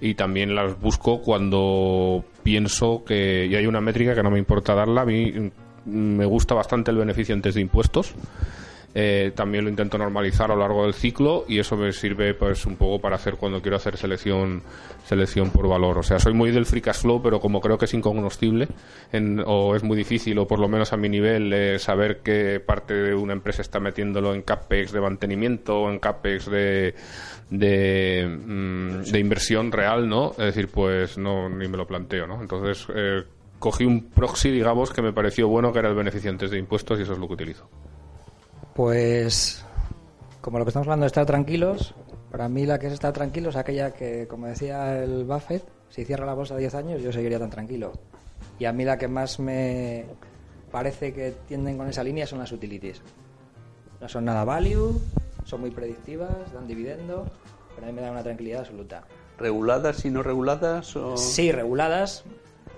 y 0.00 0.14
también 0.14 0.54
las 0.54 0.78
busco 0.78 1.22
cuando 1.22 2.24
pienso 2.42 3.04
que 3.04 3.46
y 3.46 3.54
hay 3.56 3.66
una 3.66 3.80
métrica 3.80 4.14
que 4.14 4.22
no 4.22 4.30
me 4.30 4.38
importa 4.38 4.74
darla 4.74 5.02
a 5.02 5.06
mí 5.06 5.50
me 5.86 6.26
gusta 6.26 6.54
bastante 6.54 6.90
el 6.90 6.98
beneficio 6.98 7.34
antes 7.34 7.54
de 7.54 7.60
impuestos 7.60 8.14
eh, 8.96 9.32
también 9.34 9.64
lo 9.64 9.70
intento 9.70 9.98
normalizar 9.98 10.52
a 10.52 10.54
lo 10.54 10.60
largo 10.60 10.84
del 10.84 10.94
ciclo 10.94 11.44
y 11.48 11.58
eso 11.58 11.76
me 11.76 11.90
sirve 11.90 12.32
pues 12.34 12.64
un 12.64 12.76
poco 12.76 13.00
para 13.00 13.16
hacer 13.16 13.34
cuando 13.34 13.60
quiero 13.60 13.76
hacer 13.76 13.96
selección 13.96 14.62
selección 15.04 15.50
por 15.50 15.68
valor. 15.68 15.98
O 15.98 16.02
sea 16.04 16.20
soy 16.20 16.32
muy 16.32 16.52
del 16.52 16.64
free 16.64 16.80
cash 16.80 17.00
flow 17.00 17.20
pero 17.20 17.40
como 17.40 17.60
creo 17.60 17.76
que 17.76 17.86
es 17.86 17.94
incognoscible 17.94 18.68
en, 19.10 19.42
o 19.44 19.74
es 19.74 19.82
muy 19.82 19.96
difícil 19.96 20.38
o 20.38 20.46
por 20.46 20.60
lo 20.60 20.68
menos 20.68 20.92
a 20.92 20.96
mi 20.96 21.08
nivel 21.08 21.52
eh, 21.52 21.78
saber 21.80 22.20
qué 22.22 22.60
parte 22.64 22.94
de 22.94 23.14
una 23.14 23.32
empresa 23.32 23.62
está 23.62 23.80
metiéndolo 23.80 24.32
en 24.32 24.42
capex 24.42 24.92
de 24.92 25.00
mantenimiento 25.00 25.82
o 25.82 25.90
en 25.90 25.98
capex 25.98 26.48
de 26.48 26.94
de, 27.50 28.26
mm, 28.26 29.02
de 29.10 29.18
inversión 29.18 29.72
real 29.72 30.08
no 30.08 30.30
es 30.30 30.54
decir 30.54 30.68
pues 30.68 31.18
no 31.18 31.48
ni 31.48 31.68
me 31.68 31.76
lo 31.76 31.86
planteo 31.86 32.26
no 32.26 32.40
entonces 32.40 32.86
eh, 32.94 33.22
cogí 33.58 33.84
un 33.84 34.10
proxy 34.10 34.50
digamos 34.50 34.92
que 34.92 35.02
me 35.02 35.12
pareció 35.12 35.48
bueno 35.48 35.72
que 35.72 35.80
era 35.80 35.88
el 35.88 35.94
beneficio 35.94 36.30
antes 36.30 36.50
de 36.50 36.58
impuestos 36.58 36.98
y 36.98 37.02
eso 37.02 37.12
es 37.12 37.18
lo 37.18 37.26
que 37.26 37.34
utilizo 37.34 37.68
pues, 38.74 39.64
como 40.40 40.58
lo 40.58 40.64
que 40.64 40.70
estamos 40.70 40.86
hablando 40.86 41.04
de 41.04 41.08
estar 41.08 41.26
tranquilos, 41.26 41.94
para 42.30 42.48
mí 42.48 42.66
la 42.66 42.78
que 42.78 42.88
es 42.88 42.92
estar 42.92 43.12
tranquilo 43.12 43.50
es 43.50 43.56
aquella 43.56 43.92
que, 43.92 44.26
como 44.26 44.46
decía 44.46 45.02
el 45.02 45.24
Buffett, 45.24 45.64
si 45.88 46.04
cierra 46.04 46.26
la 46.26 46.34
bolsa 46.34 46.56
10 46.56 46.74
años 46.74 47.02
yo 47.02 47.12
seguiría 47.12 47.38
tan 47.38 47.50
tranquilo. 47.50 47.92
Y 48.58 48.64
a 48.64 48.72
mí 48.72 48.84
la 48.84 48.98
que 48.98 49.08
más 49.08 49.38
me 49.38 50.04
parece 50.70 51.12
que 51.12 51.32
tienden 51.46 51.78
con 51.78 51.88
esa 51.88 52.02
línea 52.02 52.26
son 52.26 52.40
las 52.40 52.50
utilities. 52.50 53.00
No 54.00 54.08
son 54.08 54.24
nada 54.24 54.44
value, 54.44 55.00
son 55.44 55.60
muy 55.60 55.70
predictivas, 55.70 56.52
dan 56.52 56.66
dividendo, 56.66 57.28
pero 57.74 57.86
a 57.86 57.90
mí 57.90 57.96
me 57.96 58.02
da 58.02 58.10
una 58.10 58.22
tranquilidad 58.22 58.60
absoluta. 58.60 59.04
¿Reguladas 59.38 60.04
y 60.04 60.10
no 60.10 60.22
reguladas? 60.22 60.96
O... 60.96 61.16
Sí, 61.16 61.52
reguladas 61.52 62.24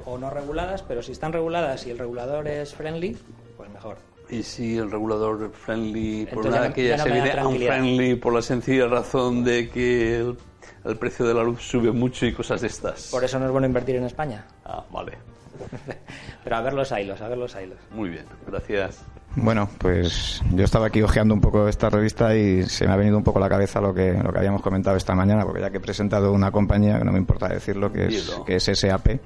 o 0.04 0.18
no 0.18 0.30
reguladas, 0.30 0.82
pero 0.82 1.02
si 1.02 1.12
están 1.12 1.32
reguladas 1.32 1.86
y 1.86 1.90
el 1.90 1.98
regulador 1.98 2.46
es 2.48 2.74
friendly, 2.74 3.16
pues 3.56 3.70
mejor. 3.70 3.96
Y 4.28 4.42
si 4.42 4.76
el 4.76 4.90
regulador 4.90 5.52
friendly, 5.52 6.26
por 6.26 6.48
nada 6.48 6.72
que 6.72 6.88
ya, 6.88 6.96
ya 6.96 7.04
no 7.04 7.04
se 7.04 7.10
viene 7.12 7.46
unfriendly 7.46 8.14
por 8.16 8.34
la 8.34 8.42
sencilla 8.42 8.86
razón 8.88 9.44
de 9.44 9.68
que 9.68 10.16
el, 10.16 10.36
el, 10.84 10.96
precio 10.96 11.24
de 11.26 11.34
la 11.34 11.44
luz 11.44 11.62
sube 11.62 11.92
mucho 11.92 12.26
y 12.26 12.32
cosas 12.32 12.60
de 12.60 12.66
estas. 12.66 13.08
Por 13.10 13.22
eso 13.22 13.38
no 13.38 13.46
es 13.46 13.52
bueno 13.52 13.66
invertir 13.66 13.96
en 13.96 14.04
España. 14.04 14.44
Ah, 14.64 14.84
vale. 14.90 15.18
Pero 16.44 16.56
a 16.56 16.60
ver 16.60 16.72
los 16.72 16.92
hilos, 16.92 17.20
a 17.20 17.28
ver 17.28 17.38
los 17.38 17.54
hilos. 17.54 17.78
Muy 17.90 18.10
bien, 18.10 18.26
gracias. 18.46 19.04
Bueno, 19.36 19.68
pues 19.78 20.42
yo 20.54 20.64
estaba 20.64 20.86
aquí 20.86 21.02
hojeando 21.02 21.34
un 21.34 21.42
poco 21.42 21.68
esta 21.68 21.90
revista 21.90 22.34
y 22.34 22.62
se 22.64 22.86
me 22.86 22.94
ha 22.94 22.96
venido 22.96 23.18
un 23.18 23.24
poco 23.24 23.38
a 23.38 23.42
la 23.42 23.48
cabeza 23.50 23.80
lo 23.82 23.92
que, 23.92 24.12
lo 24.12 24.32
que 24.32 24.38
habíamos 24.38 24.62
comentado 24.62 24.96
esta 24.96 25.14
mañana, 25.14 25.44
porque 25.44 25.60
ya 25.60 25.70
que 25.70 25.76
he 25.76 25.80
presentado 25.80 26.32
una 26.32 26.50
compañía, 26.50 26.98
que 26.98 27.04
no 27.04 27.12
me 27.12 27.18
importa 27.18 27.48
decirlo, 27.48 27.92
que 27.92 28.06
es, 28.06 28.34
que 28.46 28.56
es 28.56 28.64
SAP, 28.64 29.20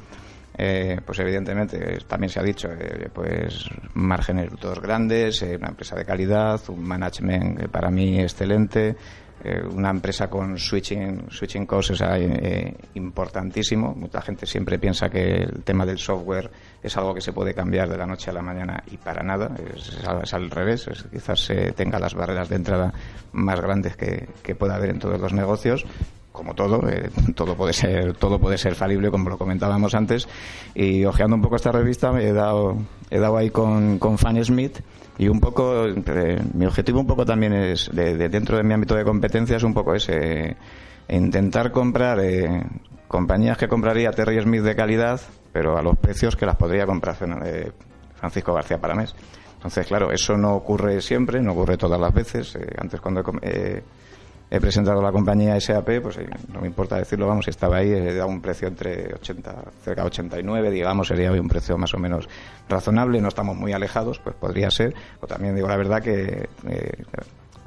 eh, 0.56 1.00
pues 1.04 1.18
evidentemente 1.20 1.98
también 2.06 2.30
se 2.30 2.40
ha 2.40 2.42
dicho 2.42 2.68
eh, 2.72 3.08
pues 3.12 3.66
márgenes 3.94 4.48
brutos 4.48 4.80
grandes 4.80 5.42
eh, 5.42 5.56
una 5.56 5.68
empresa 5.68 5.96
de 5.96 6.04
calidad 6.04 6.60
un 6.68 6.82
management 6.82 7.68
para 7.68 7.90
mí 7.90 8.20
excelente 8.20 8.96
eh, 9.42 9.62
una 9.72 9.88
empresa 9.88 10.28
con 10.28 10.58
switching 10.58 11.30
switching 11.30 11.64
costs 11.64 12.02
o 12.02 12.04
importantísimo. 12.92 13.94
Mucha 13.94 14.20
gente 14.20 14.44
siempre 14.44 14.78
piensa 14.78 15.08
que 15.08 15.44
el 15.44 15.62
tema 15.64 15.86
del 15.86 15.96
software 15.96 16.50
es 16.82 16.94
algo 16.98 17.14
que 17.14 17.22
se 17.22 17.32
puede 17.32 17.54
cambiar 17.54 17.88
de 17.88 17.96
la 17.96 18.04
noche 18.04 18.28
a 18.28 18.34
la 18.34 18.42
mañana 18.42 18.84
y 18.90 18.98
para 18.98 19.22
nada 19.22 19.56
es, 19.74 19.98
es 20.22 20.34
al 20.34 20.50
revés 20.50 20.88
es, 20.88 21.04
quizás 21.04 21.40
se 21.40 21.72
tenga 21.72 21.98
las 21.98 22.12
barreras 22.12 22.50
de 22.50 22.56
entrada 22.56 22.92
más 23.32 23.58
grandes 23.62 23.96
que, 23.96 24.28
que 24.42 24.54
pueda 24.54 24.74
haber 24.74 24.90
en 24.90 24.98
todos 24.98 25.18
los 25.18 25.32
negocios 25.32 25.86
como 26.32 26.54
todo, 26.54 26.88
eh, 26.88 27.10
todo 27.34 27.54
puede 27.56 27.72
ser 27.72 28.16
todo 28.16 28.38
puede 28.38 28.58
ser 28.58 28.74
falible 28.74 29.10
como 29.10 29.30
lo 29.30 29.38
comentábamos 29.38 29.94
antes. 29.94 30.28
Y 30.74 31.04
ojeando 31.04 31.36
un 31.36 31.42
poco 31.42 31.56
esta 31.56 31.72
revista 31.72 32.12
me 32.12 32.26
he 32.26 32.32
dado 32.32 32.76
he 33.10 33.18
dado 33.18 33.36
ahí 33.36 33.50
con, 33.50 33.98
con 33.98 34.18
Fanny 34.18 34.44
Smith. 34.44 34.80
Y 35.18 35.28
un 35.28 35.40
poco 35.40 35.86
eh, 35.86 36.42
mi 36.54 36.64
objetivo 36.66 37.00
un 37.00 37.06
poco 37.06 37.26
también 37.26 37.52
es 37.52 37.90
de, 37.92 38.16
de, 38.16 38.28
dentro 38.28 38.56
de 38.56 38.62
mi 38.62 38.72
ámbito 38.72 38.94
de 38.94 39.04
competencias 39.04 39.62
un 39.62 39.74
poco 39.74 39.94
ese 39.94 40.56
intentar 41.08 41.72
comprar 41.72 42.20
eh, 42.20 42.62
compañías 43.08 43.58
que 43.58 43.68
compraría 43.68 44.12
Terry 44.12 44.40
Smith 44.40 44.62
de 44.62 44.76
calidad 44.76 45.20
pero 45.52 45.76
a 45.76 45.82
los 45.82 45.98
precios 45.98 46.36
que 46.36 46.46
las 46.46 46.56
podría 46.56 46.86
comprar 46.86 47.16
eh, 47.44 47.72
Francisco 48.14 48.54
García 48.54 48.80
Paramés. 48.80 49.14
Entonces 49.54 49.86
claro 49.86 50.10
eso 50.12 50.36
no 50.36 50.54
ocurre 50.54 51.00
siempre 51.00 51.40
no 51.40 51.52
ocurre 51.52 51.76
todas 51.76 52.00
las 52.00 52.14
veces. 52.14 52.54
Eh, 52.56 52.66
antes 52.78 53.00
cuando 53.00 53.22
eh, 53.42 53.82
he 54.50 54.60
presentado 54.60 55.00
la 55.00 55.12
compañía 55.12 55.58
SAP, 55.60 56.00
pues 56.02 56.18
no 56.52 56.60
me 56.60 56.66
importa 56.66 56.96
decirlo, 56.96 57.28
vamos, 57.28 57.46
estaba 57.46 57.76
ahí, 57.76 57.90
he 57.90 58.14
dado 58.14 58.28
un 58.28 58.40
precio 58.40 58.66
entre 58.66 59.14
80, 59.14 59.64
cerca 59.84 60.02
de 60.02 60.06
89, 60.08 60.70
digamos, 60.70 61.06
sería 61.06 61.30
un 61.30 61.48
precio 61.48 61.78
más 61.78 61.94
o 61.94 61.98
menos 61.98 62.28
razonable, 62.68 63.20
no 63.20 63.28
estamos 63.28 63.56
muy 63.56 63.72
alejados, 63.72 64.18
pues 64.18 64.34
podría 64.34 64.70
ser, 64.70 64.94
o 65.20 65.26
también 65.28 65.54
digo 65.54 65.68
la 65.68 65.76
verdad 65.76 66.02
que 66.02 66.48
eh, 66.68 67.04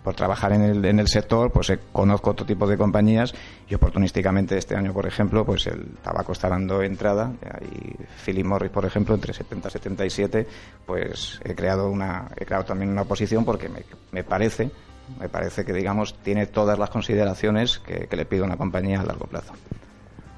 por 0.03 0.13
trabajar 0.13 0.51
en 0.51 0.61
el, 0.61 0.83
en 0.83 0.99
el 0.99 1.07
sector, 1.07 1.51
pues 1.51 1.69
eh, 1.69 1.79
conozco 1.93 2.31
otro 2.31 2.45
tipo 2.45 2.67
de 2.67 2.77
compañías 2.77 3.33
y 3.69 3.75
oportunísticamente 3.75 4.57
este 4.57 4.75
año, 4.75 4.91
por 4.91 5.07
ejemplo, 5.07 5.45
pues 5.45 5.65
el 5.67 5.95
tabaco 6.03 6.33
está 6.33 6.49
dando 6.49 6.81
entrada 6.81 7.31
y 7.61 7.95
Philip 8.25 8.45
Morris, 8.45 8.71
por 8.71 8.83
ejemplo, 8.83 9.15
entre 9.15 9.33
70 9.33 9.69
y 9.69 9.71
77, 9.71 10.47
pues 10.85 11.39
he 11.45 11.55
creado 11.55 11.89
una, 11.89 12.27
he 12.35 12.45
creado 12.45 12.65
también 12.65 12.91
una 12.91 13.05
posición 13.05 13.45
porque 13.45 13.69
me, 13.69 13.83
me 14.11 14.25
parece 14.25 14.69
me 15.19 15.29
parece 15.29 15.65
que, 15.65 15.73
digamos, 15.73 16.15
tiene 16.15 16.47
todas 16.47 16.77
las 16.79 16.89
consideraciones 16.89 17.79
que, 17.79 18.07
que 18.07 18.15
le 18.15 18.25
pide 18.25 18.41
una 18.41 18.57
compañía 18.57 19.01
a 19.01 19.05
largo 19.05 19.25
plazo. 19.25 19.53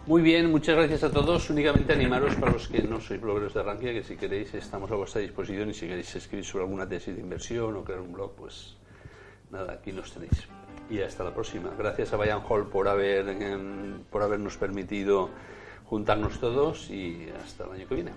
Muy 0.08 0.21
bien, 0.21 0.51
muchas 0.51 0.75
gracias 0.75 1.04
a 1.04 1.12
todos. 1.12 1.49
Únicamente 1.49 1.91
animaros 1.91 2.36
para 2.36 2.51
los 2.51 2.67
que 2.67 2.84
no 2.84 3.01
sois 3.01 3.19
blogueros 3.19 3.56
de 3.56 3.63
Rankia, 3.63 3.91
que 3.91 4.04
si 4.04 4.15
queréis 4.15 4.54
estamos 4.54 4.91
a 4.91 4.95
vuestra 4.95 5.19
disposición 5.19 5.69
y 5.71 5.73
si 5.73 5.88
queréis 5.88 6.15
escribir 6.15 6.45
sobre 6.45 6.65
alguna 6.65 6.88
tesis 6.88 7.15
de 7.15 7.21
inversión 7.21 7.75
o 7.75 7.84
crear 7.84 8.01
un 8.01 8.13
blog, 8.13 8.36
pues 8.36 8.78
nada, 9.49 9.73
aquí 9.73 9.91
nos 9.91 10.12
tenéis. 10.12 10.47
Y 10.91 11.01
hasta 11.01 11.23
la 11.23 11.34
próxima. 11.34 11.71
Gracias 11.75 12.13
a 12.13 12.17
Bayern 12.17 12.43
Hall 12.47 12.67
por, 12.67 12.88
haber, 12.88 13.30
em, 13.30 14.04
por 14.12 14.21
habernos 14.21 14.58
permitido 14.58 15.32
juntarnos 15.86 16.39
todos 16.39 16.91
y 16.91 17.28
hasta 17.43 17.63
el 17.63 17.71
año 17.71 17.88
que 17.88 17.95
viene. 17.95 18.12